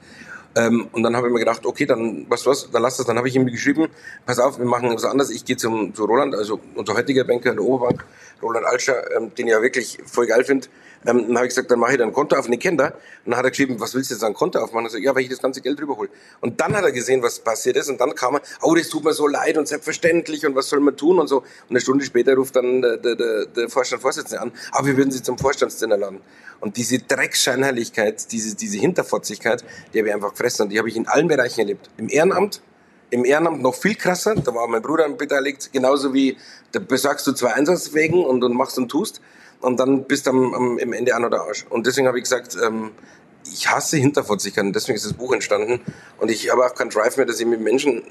[0.55, 3.05] Ähm, und dann habe ich mir gedacht, okay, dann was was, dann lass das.
[3.05, 3.89] Dann habe ich ihm geschrieben,
[4.25, 5.29] pass auf, wir machen was anderes.
[5.29, 8.05] Ich gehe zum zu Roland, also unser heutiger Banker in der Oberbank,
[8.41, 10.67] Roland Alscher, ähm, den ich ja wirklich voll geil finde.
[11.05, 12.77] Ähm, dann habe ich gesagt, dann mache ich dann ein Konto auf und ich kenne
[12.77, 12.85] da.
[12.87, 14.85] Und dann hat er geschrieben, was willst du jetzt an Konto aufmachen?
[14.85, 16.09] Und ich so, ja, weil ich das ganze Geld rüberhole.
[16.41, 17.89] Und dann hat er gesehen, was passiert ist.
[17.89, 20.79] Und dann kam er, oh, das tut mir so leid und selbstverständlich und was soll
[20.79, 21.37] man tun und so.
[21.37, 25.11] Und eine Stunde später ruft dann der, der, der, Vorstandsvorsitzende an, aber ah, wir würden
[25.11, 26.21] Sie zum Vorstandsdinner laden.
[26.59, 30.63] Und diese Drecksscheinheiligkeit, diese, diese Hinterfotzigkeit, die habe ich einfach gefressen.
[30.63, 31.89] Und die habe ich in allen Bereichen erlebt.
[31.97, 32.61] Im Ehrenamt,
[33.09, 36.37] im Ehrenamt noch viel krasser, da war mein Bruder beteiligt, genauso wie,
[36.71, 39.21] da besorgst du zwei Einsatzwegen und, und machst und tust
[39.61, 41.65] und dann bist du am, am, im Ende an oder Arsch.
[41.69, 42.91] Und deswegen habe ich gesagt, ähm,
[43.51, 45.79] ich hasse Hinterfotzigkeit und deswegen ist das Buch entstanden
[46.17, 48.03] und ich habe auch keinen Drive mehr, dass ich mit Menschen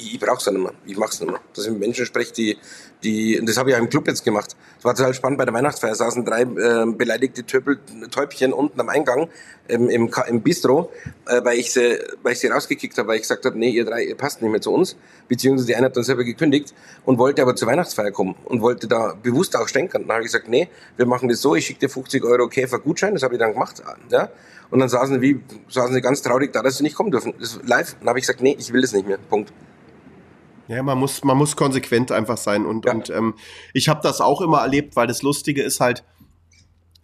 [0.00, 0.72] ich, ich brauche es ja nicht mehr.
[0.86, 1.40] Ich mache es nicht mehr.
[1.54, 2.58] Dass ich mit Menschen spreche, die,
[3.02, 4.56] die, das habe ich auch im Club jetzt gemacht.
[4.78, 5.94] Es war total spannend bei der Weihnachtsfeier.
[5.94, 7.80] saßen drei äh, beleidigte Töpel,
[8.10, 9.28] Täubchen unten am Eingang
[9.70, 10.90] ähm, im, im Bistro,
[11.26, 13.84] äh, weil, ich sie, weil ich sie rausgekickt habe, weil ich gesagt habe, nee, ihr
[13.84, 14.96] drei, ihr passt nicht mehr zu uns.
[15.28, 18.88] Beziehungsweise die eine hat dann selber gekündigt und wollte aber zur Weihnachtsfeier kommen und wollte
[18.88, 20.02] da bewusst auch stänkern.
[20.02, 23.14] Dann habe ich gesagt, nee, wir machen das so, ich schicke dir 50 Euro Käfer-Gutschein,
[23.14, 23.82] das habe ich dann gemacht.
[24.10, 24.28] Ja?
[24.70, 27.34] Und dann saßen sie, wie, saßen sie ganz traurig da, dass sie nicht kommen dürfen.
[27.38, 27.96] Das live.
[28.00, 29.18] Dann habe ich gesagt, nee, ich will das nicht mehr.
[29.18, 29.52] Punkt.
[30.68, 32.64] Ja, man muss, man muss konsequent einfach sein.
[32.64, 32.92] Und, ja.
[32.92, 33.34] und ähm,
[33.72, 36.04] ich habe das auch immer erlebt, weil das Lustige ist halt,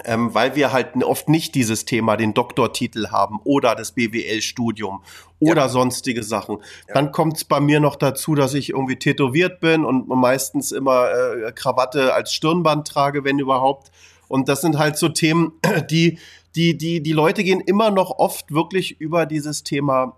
[0.04, 5.02] ähm, weil wir halt oft nicht dieses Thema, den Doktortitel haben oder das BWL-Studium
[5.38, 5.68] oder ja.
[5.68, 6.58] sonstige Sachen.
[6.88, 6.94] Ja.
[6.94, 11.10] Dann kommt es bei mir noch dazu, dass ich irgendwie tätowiert bin und meistens immer
[11.10, 13.90] äh, Krawatte als Stirnband trage, wenn überhaupt.
[14.28, 15.52] Und das sind halt so Themen,
[15.90, 16.18] die,
[16.54, 20.16] die, die, die Leute gehen immer noch oft wirklich über dieses Thema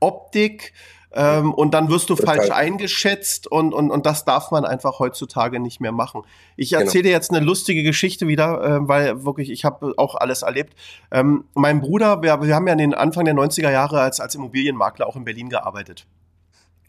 [0.00, 0.72] Optik,
[1.12, 2.36] ähm, und dann wirst du Total.
[2.36, 6.22] falsch eingeschätzt und, und, und das darf man einfach heutzutage nicht mehr machen.
[6.56, 6.82] Ich genau.
[6.82, 7.14] erzähle genau.
[7.14, 10.74] jetzt eine lustige Geschichte wieder, äh, weil wirklich, ich habe auch alles erlebt.
[11.10, 14.34] Ähm, mein Bruder, wir, wir haben ja in den Anfang der 90er Jahre als, als
[14.34, 16.06] Immobilienmakler auch in Berlin gearbeitet.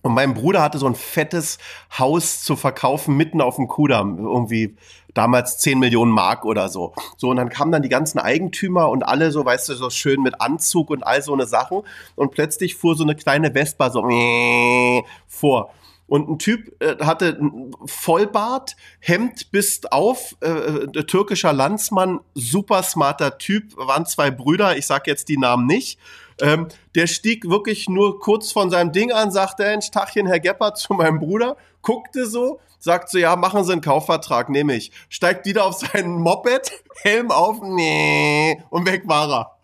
[0.02, 1.58] Und mein Bruder hatte so ein fettes
[1.98, 4.76] Haus zu verkaufen mitten auf dem Kudamm, irgendwie
[5.14, 6.94] damals 10 Millionen Mark oder so.
[7.18, 10.22] So, und dann kamen dann die ganzen Eigentümer und alle so, weißt du, so schön
[10.22, 11.82] mit Anzug und all so eine Sachen.
[12.16, 14.02] Und plötzlich fuhr so eine kleine Vespa so
[15.28, 15.74] vor.
[16.10, 17.40] Und ein Typ äh, hatte
[17.86, 24.88] Vollbart, Hemd bis auf, äh, äh, türkischer Landsmann, super smarter Typ, waren zwei Brüder, ich
[24.88, 26.00] sag jetzt die Namen nicht.
[26.42, 30.78] Ähm, der stieg wirklich nur kurz von seinem Ding an, sagte ein Tachchen, Herr Geppert,
[30.80, 34.92] zu meinem Bruder, guckte so, sagt so, ja, machen Sie einen Kaufvertrag, nehme ich.
[35.10, 36.72] Steigt wieder auf seinen Moped,
[37.04, 39.56] Helm auf, nee, und weg war er.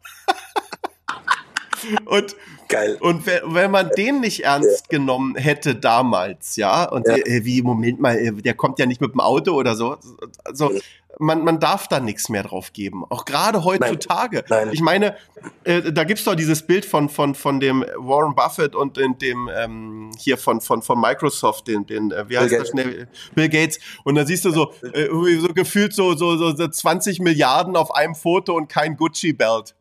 [2.05, 2.35] und
[2.67, 2.97] Geil.
[2.99, 4.97] Und wenn man den nicht ernst ja.
[4.97, 7.15] genommen hätte damals, ja, und ja.
[7.43, 9.97] Wie, Moment mal, äh, der kommt ja nicht mit dem Auto oder so,
[10.43, 10.71] also,
[11.19, 13.03] man, man darf da nichts mehr drauf geben.
[13.09, 14.43] Auch gerade heutzutage.
[14.49, 14.65] Nein.
[14.65, 14.73] Nein.
[14.73, 15.15] Ich meine,
[15.63, 19.49] äh, da gibt's doch dieses Bild von, von, von dem Warren Buffett und in dem
[19.55, 23.07] ähm, hier von, von, von Microsoft, den, den äh, wie heißt Bill das schnell?
[23.33, 23.79] Bill Gates.
[24.03, 25.07] Und da siehst du so, äh,
[25.39, 29.75] so gefühlt so, so, so, so 20 Milliarden auf einem Foto und kein Gucci-Belt.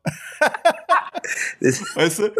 [1.61, 2.33] weißt du?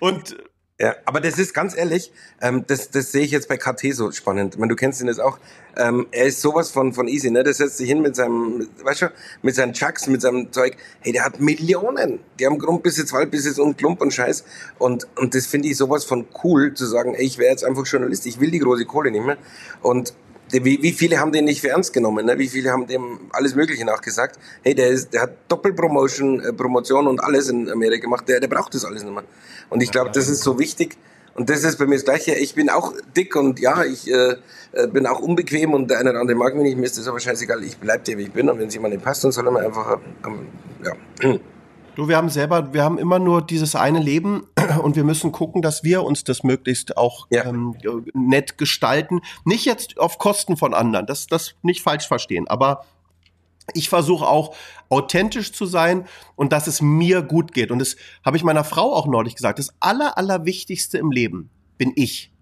[0.00, 0.36] Und
[0.80, 4.12] ja, aber das ist ganz ehrlich, ähm, das, das sehe ich jetzt bei KT so
[4.12, 4.54] spannend.
[4.54, 5.38] Ich meine, du kennst ihn jetzt auch.
[5.76, 7.42] Ähm, er ist sowas von, von easy, ne?
[7.42, 9.12] Der setzt sich hin mit seinem, weißt du,
[9.42, 10.76] mit seinen Chucks, mit seinem Zeug.
[11.00, 12.20] Hey, der hat Millionen.
[12.38, 14.44] Die haben Grundbesitz, Waldbesitz und Klump und Scheiß.
[14.78, 17.84] Und, und das finde ich sowas von cool, zu sagen, ey, ich wäre jetzt einfach
[17.84, 19.38] Journalist, ich will die große Kohle nicht mehr.
[19.82, 20.14] Und
[20.50, 22.26] wie, wie viele haben den nicht für ernst genommen?
[22.26, 22.38] Ne?
[22.38, 24.38] Wie viele haben dem alles Mögliche nachgesagt?
[24.62, 28.28] Hey, der, ist, der hat Doppelpromotion, äh, Promotion und alles in Amerika gemacht.
[28.28, 29.24] Der, der braucht das alles nicht mehr.
[29.70, 30.96] Und ich glaube, das ist so wichtig.
[31.34, 32.34] Und das ist bei mir das Gleiche.
[32.34, 34.36] Ich bin auch dick und ja, ich äh,
[34.72, 36.78] äh, bin auch unbequem und der eine oder andere mag mich nicht.
[36.78, 37.62] Mir ist das aber scheißegal.
[37.62, 38.48] Ich bleib der, wie ich bin.
[38.48, 40.48] Und wenn es jemandem passt, dann soll er mir einfach, ähm,
[40.84, 41.38] ja.
[41.98, 44.46] Du, wir haben selber, wir haben immer nur dieses eine Leben
[44.84, 47.44] und wir müssen gucken, dass wir uns das möglichst auch ja.
[47.44, 47.74] ähm,
[48.14, 49.20] nett gestalten.
[49.44, 52.84] Nicht jetzt auf Kosten von anderen, das, das nicht falsch verstehen, aber
[53.74, 54.54] ich versuche auch
[54.88, 56.06] authentisch zu sein
[56.36, 57.72] und dass es mir gut geht.
[57.72, 59.58] Und das habe ich meiner Frau auch neulich gesagt.
[59.58, 62.32] Das Aller, Allerwichtigste im Leben bin ich.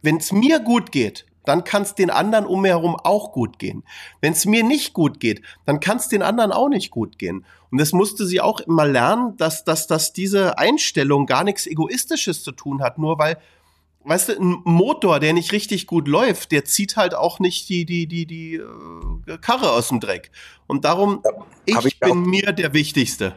[0.00, 3.58] Wenn es mir gut geht, dann kann es den anderen um mir herum auch gut
[3.58, 3.84] gehen.
[4.20, 7.44] Wenn es mir nicht gut geht, dann kann es den anderen auch nicht gut gehen.
[7.70, 12.42] Und das musste sie auch immer lernen, dass, dass, dass diese Einstellung gar nichts Egoistisches
[12.42, 13.36] zu tun hat, nur weil,
[14.04, 17.84] weißt du, ein Motor, der nicht richtig gut läuft, der zieht halt auch nicht die,
[17.84, 20.30] die, die, die äh, Karre aus dem Dreck.
[20.66, 21.22] Und darum,
[21.66, 23.34] ja, ich, ich bin mir der Wichtigste.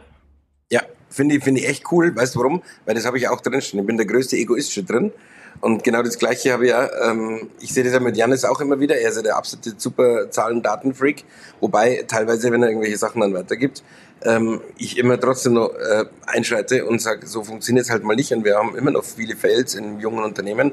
[0.70, 2.14] Ja, finde ich, finde ich echt cool.
[2.14, 2.62] Weißt du warum?
[2.84, 3.80] Weil das habe ich auch drin stehen.
[3.80, 5.12] Ich bin der größte Egoistische drin.
[5.60, 8.60] Und genau das Gleiche habe ich ja, ähm, ich sehe das ja mit Janis auch
[8.60, 8.96] immer wieder.
[8.96, 11.24] Er ist ja der absolute super Zahlen-Daten-Freak.
[11.60, 13.82] Wobei teilweise, wenn er irgendwelche Sachen dann weitergibt,
[14.22, 18.32] ähm, ich immer trotzdem noch äh, einschreite und sage, so funktioniert es halt mal nicht.
[18.32, 20.72] Und wir haben immer noch viele Fails in jungen Unternehmen.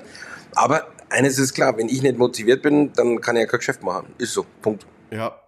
[0.53, 3.83] Aber eines ist klar, wenn ich nicht motiviert bin, dann kann ich ja kein Geschäft
[3.83, 4.13] machen.
[4.17, 4.85] Ist so, Punkt.
[5.11, 5.39] Ja.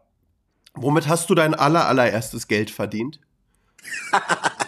[0.73, 3.19] Womit hast du dein aller, allererstes Geld verdient?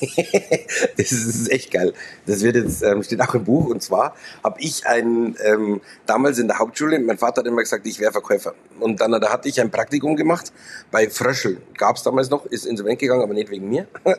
[0.96, 1.92] das, ist, echt geil.
[2.26, 3.66] Das wird jetzt, ähm, steht auch im Buch.
[3.66, 7.86] Und zwar habe ich ein, ähm, damals in der Hauptschule, mein Vater hat immer gesagt,
[7.86, 8.54] ich wäre Verkäufer.
[8.78, 10.52] Und dann da hatte ich ein Praktikum gemacht
[10.90, 11.60] bei Fröschel.
[11.76, 13.86] Gab es damals noch, ist insolvent gegangen, aber nicht wegen mir.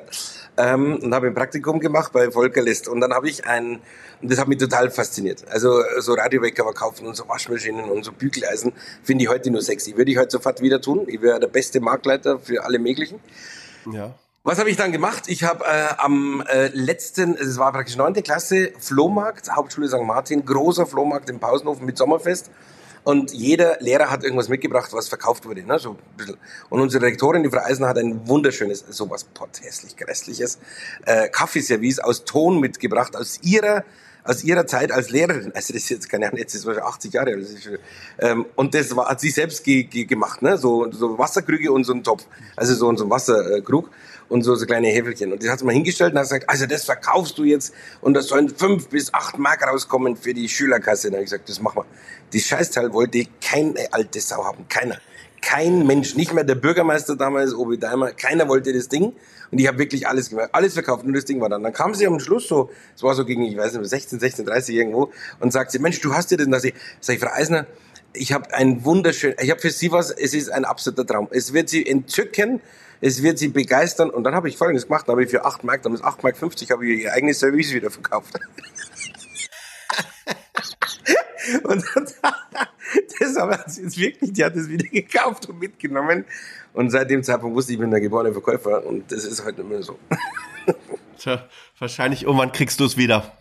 [0.57, 2.87] ähm, und habe ein Praktikum gemacht bei Volker List.
[2.87, 3.79] Und dann habe ich ein,
[4.21, 5.45] und das hat mich total fasziniert.
[5.49, 9.97] Also so Radiowecker verkaufen und so Waschmaschinen und so Bügeleisen finde ich heute nur sexy.
[9.97, 11.05] Würde ich heute sofort wieder tun.
[11.07, 13.19] Ich wäre der beste Marktleiter für alle möglichen.
[13.91, 14.13] Ja.
[14.43, 15.25] Was habe ich dann gemacht?
[15.27, 20.01] Ich habe äh, am äh, letzten, es war praktisch neunte Klasse, Flohmarkt, Hauptschule St.
[20.01, 22.49] Martin, großer Flohmarkt im Pausenhof mit Sommerfest.
[23.03, 25.61] Und jeder Lehrer hat irgendwas mitgebracht, was verkauft wurde.
[25.63, 25.77] Ne?
[25.77, 26.37] So ein bisschen.
[26.71, 30.57] Und unsere Rektorin, die Frau Eisner, hat ein wunderschönes, sowas potthässlich grässliches
[31.05, 33.83] äh, Kaffeeservice aus Ton mitgebracht, aus ihrer
[34.23, 37.13] aus ihrer Zeit als Lehrerin, also das ist jetzt keine Ahnung, jetzt ist es 80
[37.13, 37.47] Jahre alt,
[38.19, 40.59] ähm, und das war, hat sie selbst ge ge gemacht, ne?
[40.59, 43.89] so, so Wasserkrüge und so ein Topf, also so, so ein Wasserkrug
[44.29, 45.31] und so, so kleine Häfelchen.
[45.31, 48.13] Und die hat sie mal hingestellt und hat gesagt, also das verkaufst du jetzt und
[48.13, 51.07] das sollen fünf bis acht Mark rauskommen für die Schülerkasse.
[51.07, 51.85] Dann habe ich gesagt, das machen wir.
[52.33, 54.99] Die Scheißteil wollte keine alte Sau haben, keiner.
[55.41, 59.13] Kein Mensch, nicht mehr der Bürgermeister damals, Obi Daimer, keiner wollte das Ding.
[59.51, 61.63] Und ich habe wirklich alles gemacht, alles verkauft, nur das Ding war dann.
[61.63, 64.45] Dann kam sie am Schluss so, es war so gegen, ich weiß nicht, 16, 16,
[64.45, 67.21] 30 irgendwo, und sagt sie, Mensch, du hast dir das, und sag ich, sag ich,
[67.21, 67.65] Frau Eisner,
[68.13, 71.27] ich habe ein wunderschön, ich habe für Sie was, es ist ein absoluter Traum.
[71.31, 72.61] Es wird Sie entzücken,
[73.01, 74.09] es wird Sie begeistern.
[74.09, 76.37] Und dann habe ich Folgendes gemacht, dann habe ich für 8 Mark, damals 8 Mark
[76.37, 78.33] 50, habe ich ihr eigenes Service wieder verkauft.
[81.63, 81.83] und
[83.19, 86.25] das hat sie jetzt wirklich, die hat es wieder gekauft und mitgenommen.
[86.73, 89.57] Und seit dem Zeitpunkt wusste ich, ich bin der geborene Verkäufer und das ist halt
[89.57, 89.99] nicht mehr so.
[91.17, 91.47] Tja,
[91.79, 93.31] wahrscheinlich irgendwann kriegst du es wieder.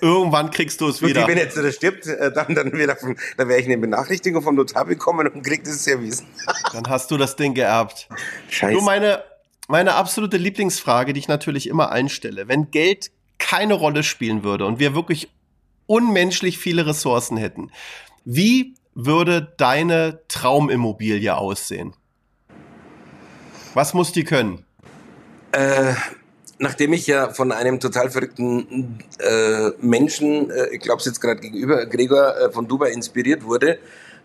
[0.00, 1.22] Irgendwann kriegst du es wieder.
[1.22, 4.84] Und wenn jetzt der stirbt, äh, dann, dann, dann werde ich eine Benachrichtigung vom Notar
[4.84, 6.22] bekommen und krieg das Service.
[6.72, 8.08] Dann hast du das Ding geerbt.
[8.48, 8.74] Scheiße.
[8.74, 9.22] Du, meine,
[9.68, 12.48] meine absolute Lieblingsfrage, die ich natürlich immer einstelle.
[12.48, 15.30] Wenn Geld keine Rolle spielen würde und wir wirklich
[15.86, 17.70] unmenschlich viele Ressourcen hätten,
[18.24, 21.94] wie würde deine Traumimmobilie aussehen?
[23.74, 24.64] Was muss die können?
[25.52, 25.94] Äh,
[26.58, 31.40] nachdem ich ja von einem total verrückten äh, Menschen, äh, ich glaube es jetzt gerade
[31.40, 33.78] gegenüber, Gregor äh, von Dubai inspiriert wurde,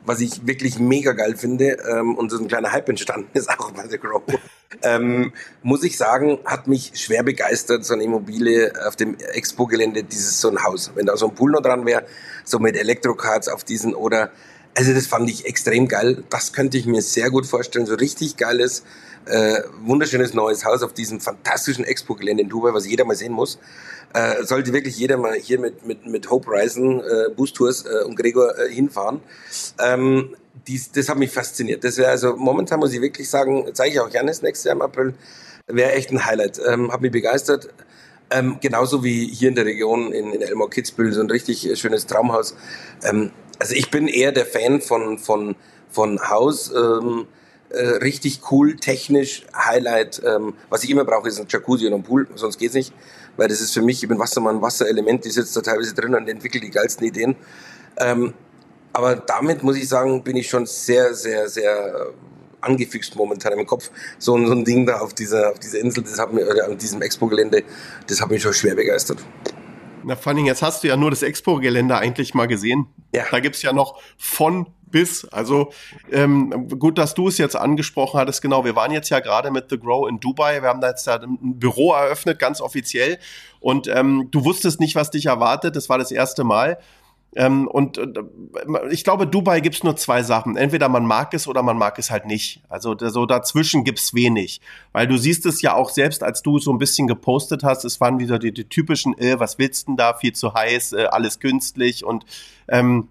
[0.06, 3.72] was ich wirklich mega geil finde ähm, und so ein kleiner Hype entstanden ist, auch
[3.72, 4.24] bei The Grow,
[4.84, 10.40] ähm, muss ich sagen, hat mich schwer begeistert, so eine Immobilie auf dem Expo-Gelände, dieses
[10.40, 10.92] so ein Haus.
[10.96, 12.06] Wenn da so ein Pool noch dran wäre,
[12.46, 14.32] so mit Elektrocards auf diesen oder,
[14.76, 16.24] also das fand ich extrem geil.
[16.30, 18.84] Das könnte ich mir sehr gut vorstellen, so richtig geiles
[19.30, 23.60] äh, wunderschönes neues Haus auf diesem fantastischen Expo-Gelände in Dubai, was jeder mal sehen muss.
[24.14, 28.06] Äh, sollte wirklich jeder mal hier mit, mit, mit Hope Reisen, äh, Boost Tours äh,
[28.06, 29.22] und Gregor äh, hinfahren.
[29.80, 30.36] Ähm,
[30.68, 31.84] dies, das hat mich fasziniert.
[31.84, 34.76] Das wäre also momentan, muss ich wirklich sagen, zeige ich auch gerne das nächste Jahr
[34.76, 35.14] im April,
[35.68, 36.60] wäre echt ein Highlight.
[36.68, 37.70] Ähm, hat mich begeistert.
[38.32, 42.56] Ähm, genauso wie hier in der Region in, in Elmore-Kitzbühel, so ein richtig schönes Traumhaus.
[43.04, 45.56] Ähm, also ich bin eher der Fan von, von,
[45.90, 47.28] von Haus, ähm,
[47.70, 50.22] äh, richtig cool, technisch, Highlight.
[50.26, 52.94] Ähm, was ich immer brauche, ist ein Jacuzzi und ein Pool, sonst geht's nicht.
[53.38, 56.28] Weil das ist für mich, ich bin Wassermann, Wasserelement, die sitzt da teilweise drin und
[56.28, 57.36] entwickelt die geilsten Ideen.
[57.98, 58.34] Ähm,
[58.92, 62.08] aber damit muss ich sagen, bin ich schon sehr, sehr, sehr
[62.62, 63.92] angefixt momentan im Kopf.
[64.18, 66.78] So, so ein Ding da auf dieser, auf dieser Insel, das hat mir, oder an
[66.78, 67.64] diesem Expo-Gelände,
[68.08, 69.20] das hat mich schon schwer begeistert.
[70.04, 72.88] Na, Fanning, jetzt hast du ja nur das Expo-Gelände eigentlich mal gesehen.
[73.14, 73.26] Ja.
[73.32, 75.26] Da gibt's ja noch von bis.
[75.26, 75.72] Also
[76.12, 78.42] ähm, gut, dass du es jetzt angesprochen hattest.
[78.42, 80.62] Genau, wir waren jetzt ja gerade mit The Grow in Dubai.
[80.62, 83.20] Wir haben da jetzt da ein Büro eröffnet, ganz offiziell.
[83.60, 85.76] Und ähm, du wusstest nicht, was dich erwartet.
[85.76, 86.80] Das war das erste Mal.
[87.36, 88.08] Ähm, und äh,
[88.90, 90.58] ich glaube, Dubai gibt's nur zwei Sachen.
[90.58, 92.64] Entweder man mag es oder man mag es halt nicht.
[92.70, 94.62] Also so dazwischen gibt's wenig.
[94.92, 98.02] Weil du siehst es ja auch selbst, als du so ein bisschen gepostet hast, es
[98.02, 101.40] waren wieder die, die typischen, äh, was willst denn da, viel zu heiß, äh, alles
[101.40, 102.26] künstlich und
[102.68, 103.10] ähm,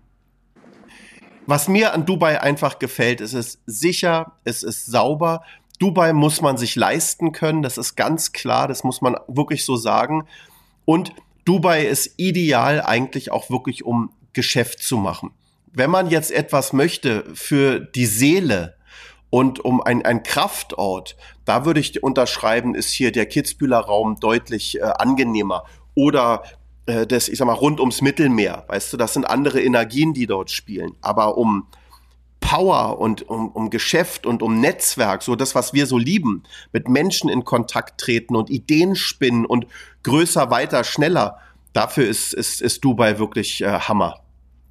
[1.47, 5.43] was mir an Dubai einfach gefällt, es ist sicher, es ist sauber.
[5.79, 9.77] Dubai muss man sich leisten können, das ist ganz klar, das muss man wirklich so
[9.77, 10.27] sagen.
[10.85, 11.15] Und
[11.49, 15.31] Dubai ist ideal eigentlich auch wirklich, um Geschäft zu machen.
[15.73, 18.77] Wenn man jetzt etwas möchte für die Seele
[19.31, 24.79] und um ein, ein Kraftort, da würde ich unterschreiben, ist hier der Kitzbühler Raum deutlich
[24.79, 25.65] äh, angenehmer.
[25.95, 26.43] Oder
[26.85, 30.27] äh, das, ich sag mal, rund ums Mittelmeer, weißt du, das sind andere Energien, die
[30.27, 30.97] dort spielen.
[31.01, 31.67] Aber um
[32.41, 36.89] Power und um, um Geschäft und um Netzwerk, so das, was wir so lieben, mit
[36.89, 39.67] Menschen in Kontakt treten und Ideen spinnen und
[40.09, 41.39] größer, weiter, schneller,
[41.73, 44.21] dafür ist, ist, ist Dubai wirklich äh, Hammer.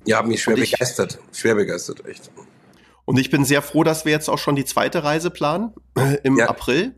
[0.06, 1.20] Ja, mich schwer ich, begeistert.
[1.34, 2.32] Schwer begeistert, echt.
[3.06, 6.18] Und ich bin sehr froh, dass wir jetzt auch schon die zweite Reise planen äh,
[6.24, 6.48] im ja.
[6.50, 6.94] April.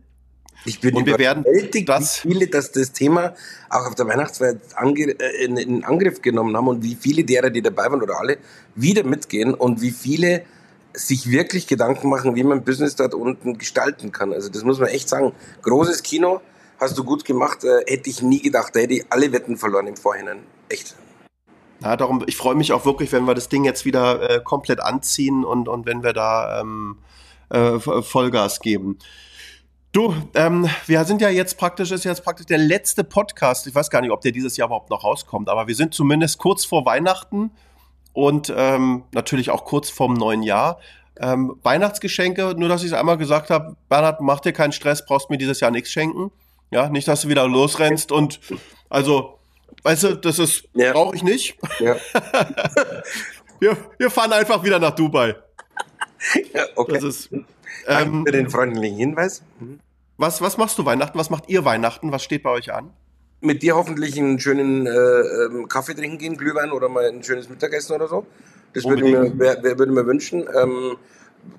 [0.66, 1.46] Ich bin und wir werden
[1.86, 3.34] das wie viele, dass das Thema
[3.70, 7.62] auch auf der Weihnachtsfeier äh, in, in, Angriff genommen haben und wie viele derer, die
[7.62, 8.38] dabei waren oder alle,
[8.76, 10.44] wieder mitgehen und wie viele
[10.94, 14.34] sich wirklich Gedanken machen, wie man Business dort unten gestalten kann.
[14.34, 15.34] Also das muss man echt sagen.
[15.62, 16.42] Großes Kino,
[16.80, 19.88] hast du gut gemacht, äh, hätte ich nie gedacht, da hätte ich alle Wetten verloren
[19.88, 20.40] im Vorhinein.
[20.70, 20.96] Echt.
[21.82, 24.82] Ja, darum, ich freue mich auch wirklich, wenn wir das Ding jetzt wieder äh, komplett
[24.82, 26.98] anziehen und, und wenn wir da ähm,
[27.50, 29.00] äh, Vollgas geben.
[29.92, 33.66] Du, ähm, wir sind ja jetzt praktisch, ist jetzt praktisch der letzte Podcast.
[33.66, 36.38] Ich weiß gar nicht, ob der dieses Jahr überhaupt noch rauskommt, aber wir sind zumindest
[36.38, 37.52] kurz vor Weihnachten
[38.14, 40.80] und ähm, natürlich auch kurz vorm neuen Jahr.
[41.20, 45.30] Ähm, Weihnachtsgeschenke, nur dass ich es einmal gesagt habe, Bernhard, mach dir keinen Stress, brauchst
[45.30, 46.32] mir dieses Jahr nichts schenken.
[46.72, 48.39] Ja, nicht, dass du wieder losrennst und
[48.89, 49.39] also,
[49.84, 50.93] weißt du, das ist, ja.
[50.93, 51.57] brauche ich nicht.
[51.80, 51.95] Ja.
[53.59, 55.36] wir, wir fahren einfach wieder nach Dubai.
[56.53, 56.93] Ja, okay.
[56.93, 57.30] Das ist,
[57.88, 59.41] ähm, für den freundlichen Hinweis.
[59.59, 59.80] Mhm.
[60.17, 61.17] Was, was machst du Weihnachten?
[61.17, 62.11] Was macht ihr Weihnachten?
[62.11, 62.91] Was steht bei euch an?
[63.41, 67.47] Mit dir hoffentlich einen schönen äh, ähm, Kaffee trinken gehen, Glühwein oder mal ein schönes
[67.49, 68.26] Mittagessen oder so.
[68.74, 70.45] Das würde mir, wär, wär, würde mir wünschen.
[70.61, 70.97] Ähm,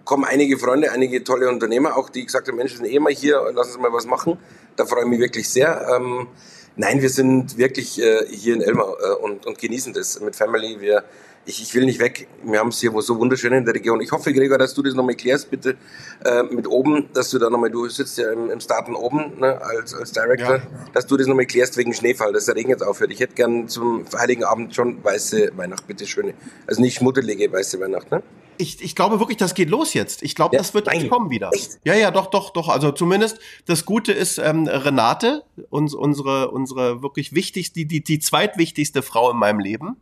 [0.04, 3.40] kommen einige Freunde, einige tolle Unternehmer, auch die gesagt haben, Mensch, sind eh mal hier,
[3.54, 4.38] lass uns mal was machen.
[4.81, 5.87] Da freue ich mich wirklich sehr.
[5.95, 6.26] Ähm,
[6.74, 10.81] nein, wir sind wirklich äh, hier in Elmar äh, und, und genießen das mit Family.
[10.81, 11.05] Wir
[11.45, 12.28] ich, ich will nicht weg.
[12.43, 14.01] Wir haben es hier so wunderschön in der Region.
[14.01, 15.76] Ich hoffe, Gregor, dass du das nochmal klärst, bitte
[16.24, 19.61] äh, mit oben, dass du da nochmal, du sitzt ja im, im Starten oben ne,
[19.61, 20.62] als, als Director, ja.
[20.95, 23.11] dass du das nochmal klärst wegen Schneefall, dass der Regen jetzt aufhört.
[23.11, 26.35] Ich hätte gern zum Heiligen Abend schon weiße Weihnacht, bitte schöne.
[26.66, 28.22] Also nicht schmuddelige weiße Weihnacht, ne?
[28.61, 30.22] Ich, ich glaube wirklich, das geht los jetzt.
[30.22, 31.08] Ich glaube, ja, das wird nein.
[31.08, 31.50] kommen wieder.
[31.52, 31.78] Echt?
[31.84, 32.68] Ja, ja, doch, doch, doch.
[32.68, 38.18] Also zumindest das Gute ist, ähm, Renate, uns, unsere, unsere wirklich wichtigste, die, die, die
[38.18, 39.96] zweitwichtigste Frau in meinem Leben,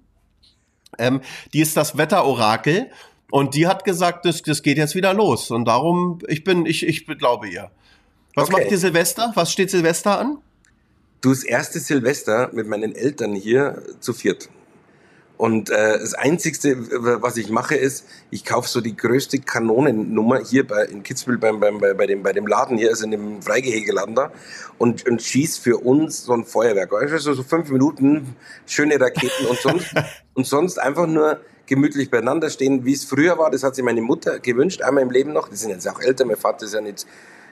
[0.98, 1.20] ähm,
[1.52, 2.90] die ist das Wetterorakel
[3.30, 5.50] und die hat gesagt, das, das geht jetzt wieder los.
[5.50, 7.70] Und darum, ich bin, ich, ich glaube ihr.
[8.34, 8.62] Was okay.
[8.62, 9.32] macht ihr Silvester?
[9.34, 10.38] Was steht Silvester an?
[11.20, 14.48] Du das erste Silvester mit meinen Eltern hier zu viert.
[15.38, 16.76] Und äh, das Einzigste,
[17.22, 21.60] was ich mache, ist, ich kaufe so die größte Kanonennummer hier bei, in Kitzbühel beim,
[21.60, 24.32] beim, bei, bei, dem, bei dem Laden hier, also in dem Freigehegeladen da,
[24.78, 26.92] und, und schieß für uns so ein Feuerwerk.
[26.92, 28.34] Also so fünf Minuten,
[28.66, 29.94] schöne Raketen und sonst,
[30.34, 33.52] und sonst einfach nur gemütlich beieinander stehen, wie es früher war.
[33.52, 35.48] Das hat sich meine Mutter gewünscht, einmal im Leben noch.
[35.48, 37.06] Die sind jetzt auch älter, mein Vater ist ja nicht,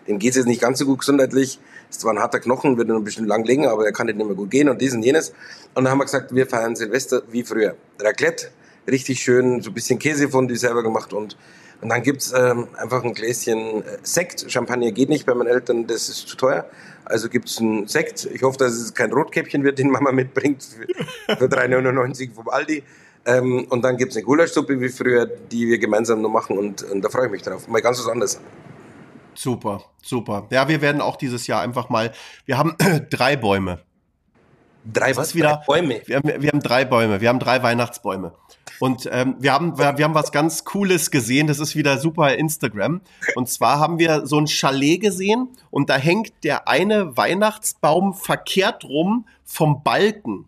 [0.07, 2.89] dem geht es jetzt nicht ganz so gut gesundheitlich ist zwar ein harter Knochen, wird
[2.89, 5.03] noch ein bisschen lang liegen, aber er kann nicht mehr gut gehen und dies und
[5.03, 5.31] jenes.
[5.75, 7.77] Und dann haben wir gesagt, wir feiern Silvester wie früher.
[8.01, 8.49] Raclette,
[8.89, 11.37] richtig schön, so ein bisschen Käsefondue selber gemacht und
[11.83, 14.51] und dann gibt's ähm, einfach ein Gläschen äh, Sekt.
[14.51, 16.65] Champagner geht nicht bei meinen Eltern, das ist zu teuer.
[17.05, 18.27] Also gibt's ein Sekt.
[18.33, 22.83] Ich hoffe, dass es kein Rotkäppchen wird, den Mama mitbringt für, für 3,99 vom Aldi.
[23.27, 27.03] Ähm, und dann gibt's eine Gulaschsuppe wie früher, die wir gemeinsam noch machen und, und
[27.03, 27.69] da freue ich mich drauf.
[27.69, 28.41] Mal ganz was anderes.
[29.37, 30.47] Super, super.
[30.51, 32.13] Ja, wir werden auch dieses Jahr einfach mal,
[32.47, 32.75] wir haben
[33.11, 33.81] drei Bäume.
[34.93, 35.35] Drei was?
[35.35, 36.03] Wieder, drei Bäume?
[36.07, 38.33] Wir haben, wir haben drei Bäume, wir haben drei Weihnachtsbäume.
[38.79, 42.35] Und ähm, wir, haben, wir, wir haben was ganz Cooles gesehen, das ist wieder super
[42.35, 43.01] Instagram.
[43.35, 48.85] Und zwar haben wir so ein Chalet gesehen und da hängt der eine Weihnachtsbaum verkehrt
[48.85, 50.47] rum vom Balken.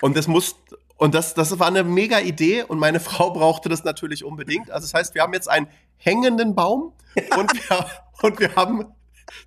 [0.00, 0.56] Und das muss,
[0.96, 4.70] und das, das war eine mega Idee und meine Frau brauchte das natürlich unbedingt.
[4.70, 6.92] Also das heißt, wir haben jetzt einen hängenden Baum
[7.36, 7.86] und wir,
[8.22, 8.86] und wir haben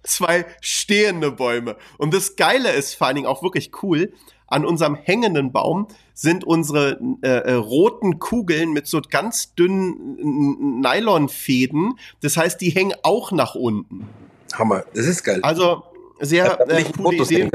[0.04, 1.76] zwei stehende Bäume.
[1.98, 4.14] Und das Geile ist vor allen Dingen auch wirklich cool.
[4.48, 12.00] An unserem hängenden Baum sind unsere äh, äh, roten Kugeln mit so ganz dünnen Nylonfäden.
[12.22, 14.08] Das heißt, die hängen auch nach unten.
[14.54, 15.42] Hammer, das ist geil.
[15.44, 15.84] Also
[16.20, 17.50] sehr äh, coole Idee.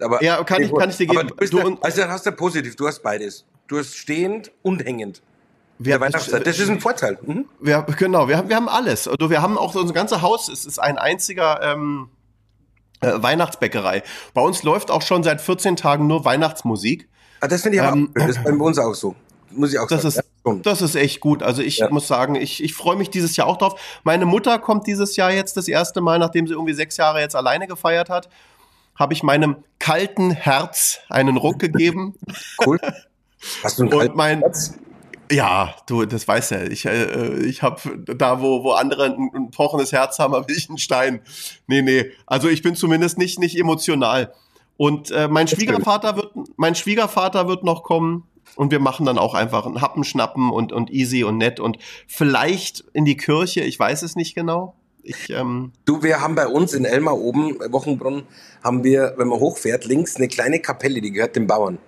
[0.00, 1.28] Aber ja, kann ich, kann ich dir geben.
[1.28, 3.44] Du, du, also dann hast du positiv, du hast beides.
[3.68, 5.22] Du hast stehend und hängend.
[5.78, 7.18] Wir, das, das ist ein Vorteil.
[7.22, 7.46] Mhm.
[7.60, 9.08] Wir, genau, wir haben, wir haben alles.
[9.08, 12.10] Also wir haben auch unser ganzes Haus, es ist ein einziger ähm,
[13.00, 14.02] äh, Weihnachtsbäckerei.
[14.34, 17.08] Bei uns läuft auch schon seit 14 Tagen nur Weihnachtsmusik.
[17.40, 18.20] Ah, das finde ich ähm, auch.
[18.20, 19.16] Das ist bei uns auch so.
[19.50, 20.26] Muss ich auch das sagen.
[20.58, 21.42] Ist, das ist echt gut.
[21.42, 21.90] Also ich ja.
[21.90, 23.80] muss sagen, ich, ich freue mich dieses Jahr auch drauf.
[24.04, 27.36] Meine Mutter kommt dieses Jahr jetzt das erste Mal, nachdem sie irgendwie sechs Jahre jetzt
[27.36, 28.28] alleine gefeiert hat,
[28.94, 32.14] habe ich meinem kalten Herz einen Ruck gegeben.
[32.64, 32.78] Cool.
[33.62, 34.74] Hast du einen kalten Und mein, Herz?
[35.30, 36.62] Ja, du, das weißt ja.
[36.64, 40.68] Ich, äh, ich habe da, wo, wo andere ein, ein pochendes Herz haben, habe ich
[40.68, 41.20] einen Stein.
[41.66, 42.10] Nee, nee.
[42.26, 44.32] Also ich bin zumindest nicht, nicht emotional.
[44.76, 48.24] Und äh, mein Schwiegervater wird, mein Schwiegervater wird noch kommen
[48.56, 51.78] und wir machen dann auch einfach einen Happen schnappen und, und easy und nett und
[52.08, 54.74] vielleicht in die Kirche, ich weiß es nicht genau.
[55.02, 58.24] Ich, ähm du, wir haben bei uns in Elmar oben, Wochenbrunn,
[58.62, 61.78] haben wir, wenn man hochfährt, links eine kleine Kapelle, die gehört den Bauern.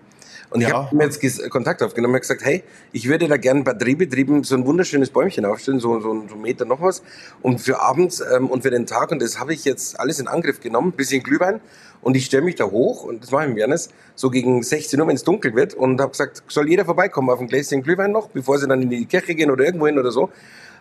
[0.50, 0.84] Und ich ja.
[0.84, 4.64] habe mir jetzt Kontakt aufgenommen und gesagt, hey, ich würde da gerne batteriebetrieben so ein
[4.66, 7.02] wunderschönes Bäumchen aufstellen, so, so, so ein Meter noch was.
[7.42, 10.28] Und für abends ähm, und für den Tag, und das habe ich jetzt alles in
[10.28, 11.60] Angriff genommen, bisschen Glühwein.
[12.02, 15.00] Und ich stelle mich da hoch, und das mache ich im Janis, so gegen 16
[15.00, 18.12] Uhr, wenn es dunkel wird, und habe gesagt, soll jeder vorbeikommen auf ein Gläschen Glühwein
[18.12, 20.30] noch, bevor sie dann in die Kirche gehen oder irgendwo hin oder so.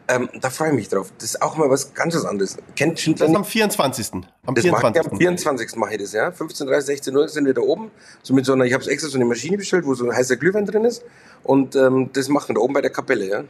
[0.08, 1.12] Ähm, da freue ich mich drauf.
[1.18, 2.58] Das ist auch mal was ganz anderes.
[2.76, 3.26] Kennt Schindler?
[3.26, 4.14] Das ist am 24.
[4.46, 5.04] Am das 24.
[5.04, 5.76] Mache am 24.
[5.78, 6.30] mache ich das, ja.
[6.30, 7.90] 15.30, 16 Uhr sind wir da oben.
[8.22, 10.36] So mit so einer, ich habe extra so eine Maschine bestellt, wo so ein heißer
[10.36, 11.04] Glühwein drin ist.
[11.44, 13.44] Und ähm, das machen wir da oben bei der Kapelle, ja.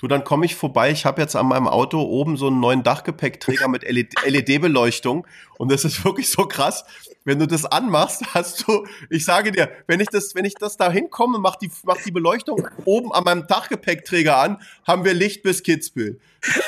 [0.00, 0.92] Du, dann komme ich vorbei.
[0.92, 5.26] Ich habe jetzt an meinem Auto oben so einen neuen Dachgepäckträger mit LED-Beleuchtung.
[5.56, 6.84] Und das ist wirklich so krass.
[7.28, 10.78] Wenn du das anmachst, hast du, ich sage dir, wenn ich das, wenn ich das
[10.78, 15.42] da hinkomme, mach die, mach die Beleuchtung oben an meinem Dachgepäckträger an, haben wir Licht
[15.42, 16.18] bis Kitzbühel.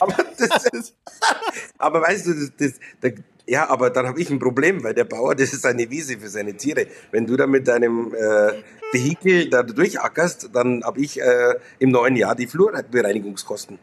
[0.00, 0.14] aber,
[0.72, 0.94] ist,
[1.78, 2.52] aber weißt du, das,
[3.00, 3.12] das,
[3.46, 6.28] ja, aber dann habe ich ein Problem, weil der Bauer, das ist eine Wiese für
[6.28, 6.86] seine Tiere.
[7.10, 8.52] Wenn du da mit deinem äh,
[8.92, 13.78] Vehikel da durchackerst, dann habe ich äh, im neuen Jahr die Flurbereinigungskosten.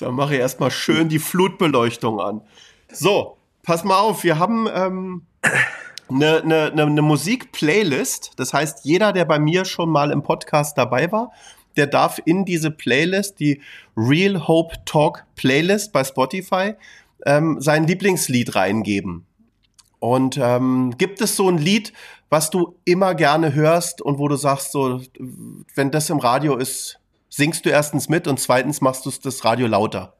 [0.00, 2.40] Dann mache ich erstmal schön die Flutbeleuchtung an.
[2.92, 5.26] So, pass mal auf, wir haben ähm,
[6.08, 8.32] eine, eine, eine Musik-Playlist.
[8.36, 11.32] Das heißt, jeder, der bei mir schon mal im Podcast dabei war,
[11.76, 13.60] der darf in diese Playlist, die
[13.96, 16.74] Real Hope Talk Playlist bei Spotify,
[17.26, 19.26] ähm, sein Lieblingslied reingeben.
[19.98, 21.92] Und ähm, gibt es so ein Lied,
[22.30, 25.00] was du immer gerne hörst und wo du sagst, so,
[25.74, 26.98] wenn das im Radio ist,
[27.28, 30.14] singst du erstens mit und zweitens machst du das Radio lauter?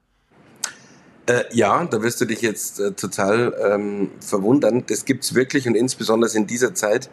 [1.31, 4.83] Äh, ja, da wirst du dich jetzt äh, total ähm, verwundern.
[4.89, 7.09] Das gibt's wirklich und insbesondere in dieser Zeit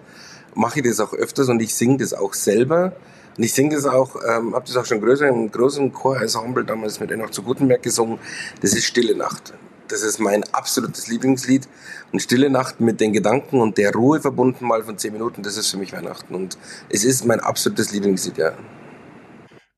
[0.55, 2.93] mache ich das auch öfters und ich singe das auch selber.
[3.37, 6.99] Und ich singe das auch, ähm, habe das auch schon größer im großen Chorensemble damals
[6.99, 8.17] mit Enoch zu Gutenberg gesungen.
[8.61, 9.53] Das ist Stille Nacht.
[9.87, 11.67] Das ist mein absolutes Lieblingslied.
[12.11, 15.57] Und Stille Nacht mit den Gedanken und der Ruhe verbunden mal von zehn Minuten, das
[15.57, 16.33] ist für mich Weihnachten.
[16.33, 16.57] Und
[16.89, 18.53] es ist mein absolutes Lieblingslied, ja.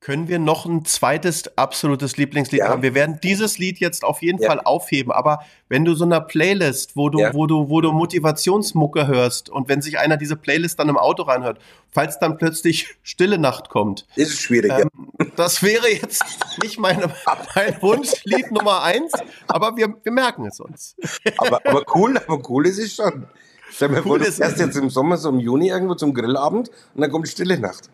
[0.00, 2.68] Können wir noch ein zweites absolutes Lieblingslied ja.
[2.68, 2.80] haben?
[2.80, 4.48] Wir werden dieses Lied jetzt auf jeden ja.
[4.48, 7.34] Fall aufheben, aber wenn du so eine Playlist, wo du, ja.
[7.34, 11.24] wo du, wo du Motivationsmucke hörst und wenn sich einer diese Playlist dann im Auto
[11.24, 11.58] reinhört,
[11.90, 14.06] falls dann plötzlich Stille Nacht kommt.
[14.16, 14.88] Ist es schwierig, ähm,
[15.36, 16.24] Das wäre jetzt
[16.62, 17.12] nicht meine,
[17.54, 19.12] mein Wunschlied Nummer eins,
[19.48, 20.96] aber wir, wir merken es uns.
[21.36, 23.26] aber, aber cool, aber cool ist es schon.
[23.70, 26.70] Stell mir cool vor, du erst jetzt im Sommer, so im Juni irgendwo zum Grillabend
[26.94, 27.90] und dann kommt Stille Nacht.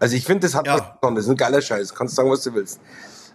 [0.00, 0.74] Also ich finde, das hat ja.
[0.74, 1.28] was Besonderes.
[1.28, 1.94] ein geiler Scheiß.
[1.94, 2.80] Kannst sagen, was du willst.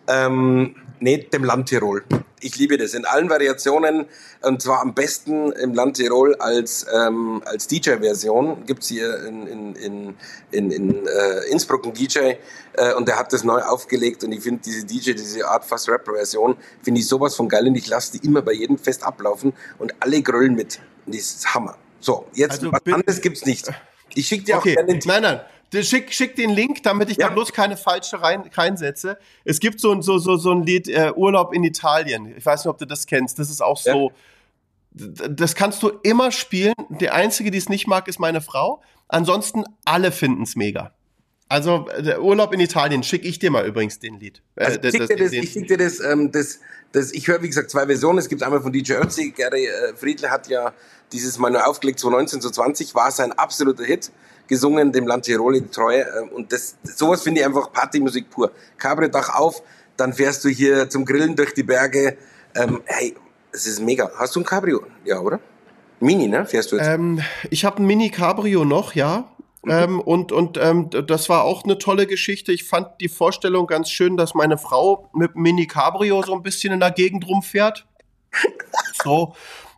[0.08, 2.04] Ähm, nee, dem Land Tirol.
[2.40, 4.06] Ich liebe das in allen Variationen
[4.42, 8.66] und zwar am besten im Land Tirol als, ähm, als DJ-Version.
[8.66, 10.16] Gibt's hier in, in, in,
[10.52, 12.34] in, in äh, Innsbruck einen DJ
[12.74, 15.90] äh, und der hat das neu aufgelegt und ich finde diese DJ, diese Art Fast
[15.90, 19.54] Rap-Version, finde ich sowas von geil und ich lasse die immer bei jedem Fest ablaufen
[19.80, 20.80] und alle gröllen mit.
[21.06, 21.78] Und das ist Hammer.
[22.00, 23.72] So, jetzt also, was anderes gibt's nicht.
[24.14, 24.72] Ich schicke dir okay.
[24.72, 25.42] auch gerne den Nein, nein.
[25.84, 27.28] Schick, schick den Link, damit ich ja.
[27.28, 29.18] da bloß keine falsche rein, reinsetze.
[29.44, 32.34] Es gibt so, so, so, so ein Lied, äh, Urlaub in Italien.
[32.38, 33.40] Ich weiß nicht, ob du das kennst.
[33.40, 34.12] Das ist auch so.
[34.98, 35.28] Ja.
[35.28, 36.74] Das kannst du immer spielen.
[36.90, 38.82] Der Einzige, die es nicht mag, ist meine Frau.
[39.08, 40.94] Ansonsten alle finden es mega.
[41.48, 44.42] Also der Urlaub in Italien schicke ich dir mal übrigens den Lied.
[44.56, 46.60] Äh, also, ich schicke dir das, ich schick dir das, ähm, das,
[46.92, 48.18] das ich höre wie gesagt zwei Versionen.
[48.18, 50.74] Es gibt einmal von DJ Ötzi, Gary äh, Friedle hat ja
[51.12, 54.12] dieses Mal nur aufgelegt, 2019, 2020, war sein absoluter Hit
[54.48, 56.02] gesungen, dem Land Tirol in Treue.
[56.02, 58.52] Äh, und das, sowas finde ich einfach Partymusik pur.
[58.78, 59.62] Cabrio-Dach auf,
[59.98, 62.18] dann fährst du hier zum Grillen durch die Berge.
[62.56, 63.16] Ähm, hey,
[63.52, 64.12] es ist mega.
[64.18, 64.84] Hast du ein Cabrio?
[65.04, 65.40] Ja, oder?
[66.00, 66.46] Mini, ne?
[66.46, 66.88] Fährst du jetzt?
[66.88, 69.30] Ähm, ich habe ein Mini-Cabrio noch, ja.
[69.64, 69.72] Mhm.
[69.72, 72.52] Ähm, und und ähm, das war auch eine tolle Geschichte.
[72.52, 76.74] Ich fand die Vorstellung ganz schön, dass meine Frau mit Mini Cabrio so ein bisschen
[76.74, 77.86] in der Gegend rumfährt.
[79.04, 79.34] so.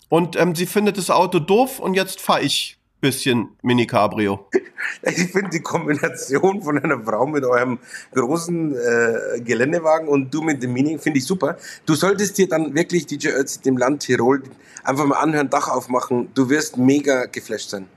[0.10, 4.48] Und ähm, sie findet das Auto doof und jetzt fahre ich bisschen Mini Cabrio.
[5.02, 7.80] Ich finde die Kombination von einer Frau mit eurem
[8.14, 11.58] großen äh, Geländewagen und du mit dem Mini finde ich super.
[11.86, 14.44] Du solltest dir dann wirklich DJ Ötzi dem Land Tirol
[14.84, 16.30] einfach mal anhören, Dach aufmachen.
[16.36, 17.88] Du wirst mega geflasht sein.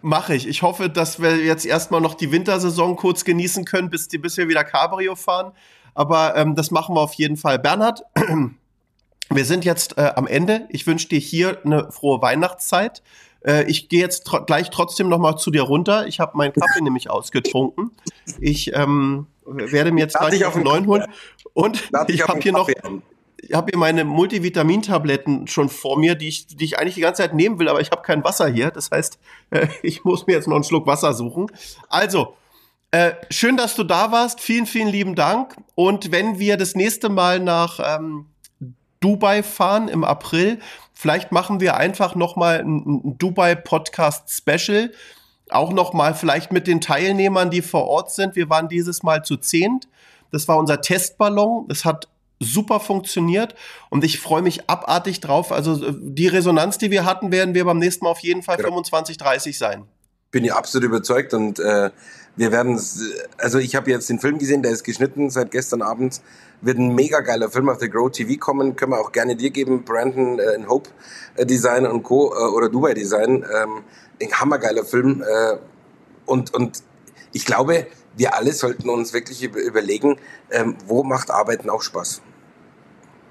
[0.00, 0.46] Mache ich.
[0.46, 4.36] Ich hoffe, dass wir jetzt erstmal noch die Wintersaison kurz genießen können, bis, die, bis
[4.36, 5.52] wir wieder Cabrio fahren.
[5.94, 7.58] Aber ähm, das machen wir auf jeden Fall.
[7.58, 8.02] Bernhard,
[9.30, 10.68] wir sind jetzt äh, am Ende.
[10.70, 13.02] Ich wünsche dir hier eine frohe Weihnachtszeit.
[13.46, 16.06] Äh, ich gehe jetzt tr gleich trotzdem noch mal zu dir runter.
[16.06, 17.90] Ich habe meinen Kaffee nämlich ausgetrunken.
[18.40, 21.04] Ich ähm, werde mir jetzt gleich auf einen neuen holen.
[21.54, 22.68] Und ich habe hier noch
[23.38, 27.22] ich habe hier meine Multivitamintabletten schon vor mir, die ich, die ich eigentlich die ganze
[27.22, 28.70] Zeit nehmen will, aber ich habe kein Wasser hier.
[28.70, 29.18] Das heißt,
[29.50, 31.46] äh, ich muss mir jetzt noch einen Schluck Wasser suchen.
[31.88, 32.34] Also,
[32.90, 34.40] äh, schön, dass du da warst.
[34.40, 35.56] Vielen, vielen lieben Dank.
[35.74, 38.26] Und wenn wir das nächste Mal nach ähm,
[39.00, 40.58] Dubai fahren im April,
[40.96, 44.90] vielleicht machen wir einfach noch mal ein, ein Dubai Podcast Special.
[45.50, 48.34] Auch noch mal vielleicht mit den Teilnehmern, die vor Ort sind.
[48.34, 49.86] Wir waren dieses Mal zu zehnt.
[50.32, 51.68] Das war unser Testballon.
[51.68, 52.08] Das hat
[52.40, 53.54] super funktioniert
[53.88, 55.52] und ich freue mich abartig drauf.
[55.52, 58.58] Also äh, die Resonanz, die wir hatten, werden wir beim nächsten Mal auf jeden Fall
[58.58, 58.64] ja.
[58.64, 59.84] 25, 30 sein.
[60.30, 61.90] Bin ich absolut überzeugt und äh,
[62.36, 62.80] wir werden,
[63.38, 66.20] also ich habe jetzt den Film gesehen, der ist geschnitten seit gestern Abend,
[66.60, 69.50] wird ein mega geiler Film auf der Grow TV kommen, können wir auch gerne dir
[69.50, 70.90] geben, Brandon äh, in Hope
[71.36, 72.32] äh, Design und Co.
[72.34, 73.82] Äh, oder Dubai Design, ähm,
[74.22, 75.56] ein hammergeiler Film äh,
[76.26, 76.82] und, und
[77.32, 80.18] ich glaube, wir alle sollten uns wirklich überlegen,
[80.50, 82.22] ähm, wo macht Arbeiten auch Spaß.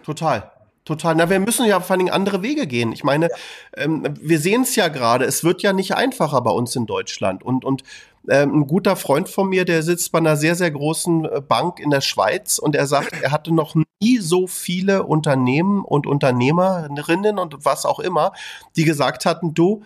[0.03, 0.51] Total.
[0.85, 1.15] Total.
[1.15, 2.91] Na, wir müssen ja vor allem andere Wege gehen.
[2.91, 3.35] Ich meine, ja.
[3.83, 5.25] ähm, wir sehen es ja gerade.
[5.25, 7.41] Es wird ja nicht einfacher bei uns in Deutschland.
[7.41, 7.81] Und, und
[8.29, 11.89] ein guter Freund von mir, der sitzt bei einer sehr, sehr großen äh, Bank in
[11.89, 17.65] der Schweiz und er sagt, er hatte noch nie so viele Unternehmen und Unternehmerinnen und
[17.65, 18.33] was auch immer,
[18.75, 19.83] die gesagt hatten, du,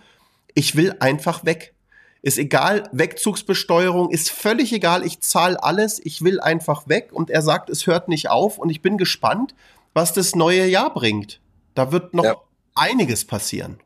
[0.54, 1.74] ich will einfach weg.
[2.22, 7.40] Ist egal, Wegzugsbesteuerung ist völlig egal, ich zahle alles, ich will einfach weg und er
[7.40, 9.54] sagt, es hört nicht auf und ich bin gespannt,
[9.94, 11.40] was das neue Jahr bringt.
[11.74, 12.36] Da wird noch ja.
[12.74, 13.80] einiges passieren.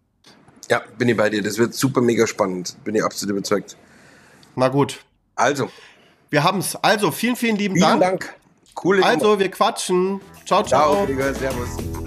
[0.71, 1.43] Ja, bin ich bei dir.
[1.43, 2.77] Das wird super mega spannend.
[2.85, 3.77] Bin ich absolut überzeugt.
[4.57, 5.05] Na gut.
[5.35, 5.71] Also.
[6.31, 6.77] Wir haben es.
[6.77, 8.21] Also, vielen, vielen lieben vielen Dank.
[8.21, 8.35] Dank.
[8.75, 10.21] Coole Also, wir quatschen.
[10.45, 11.07] Ciao, ciao.
[11.07, 12.04] Ciao, Servus.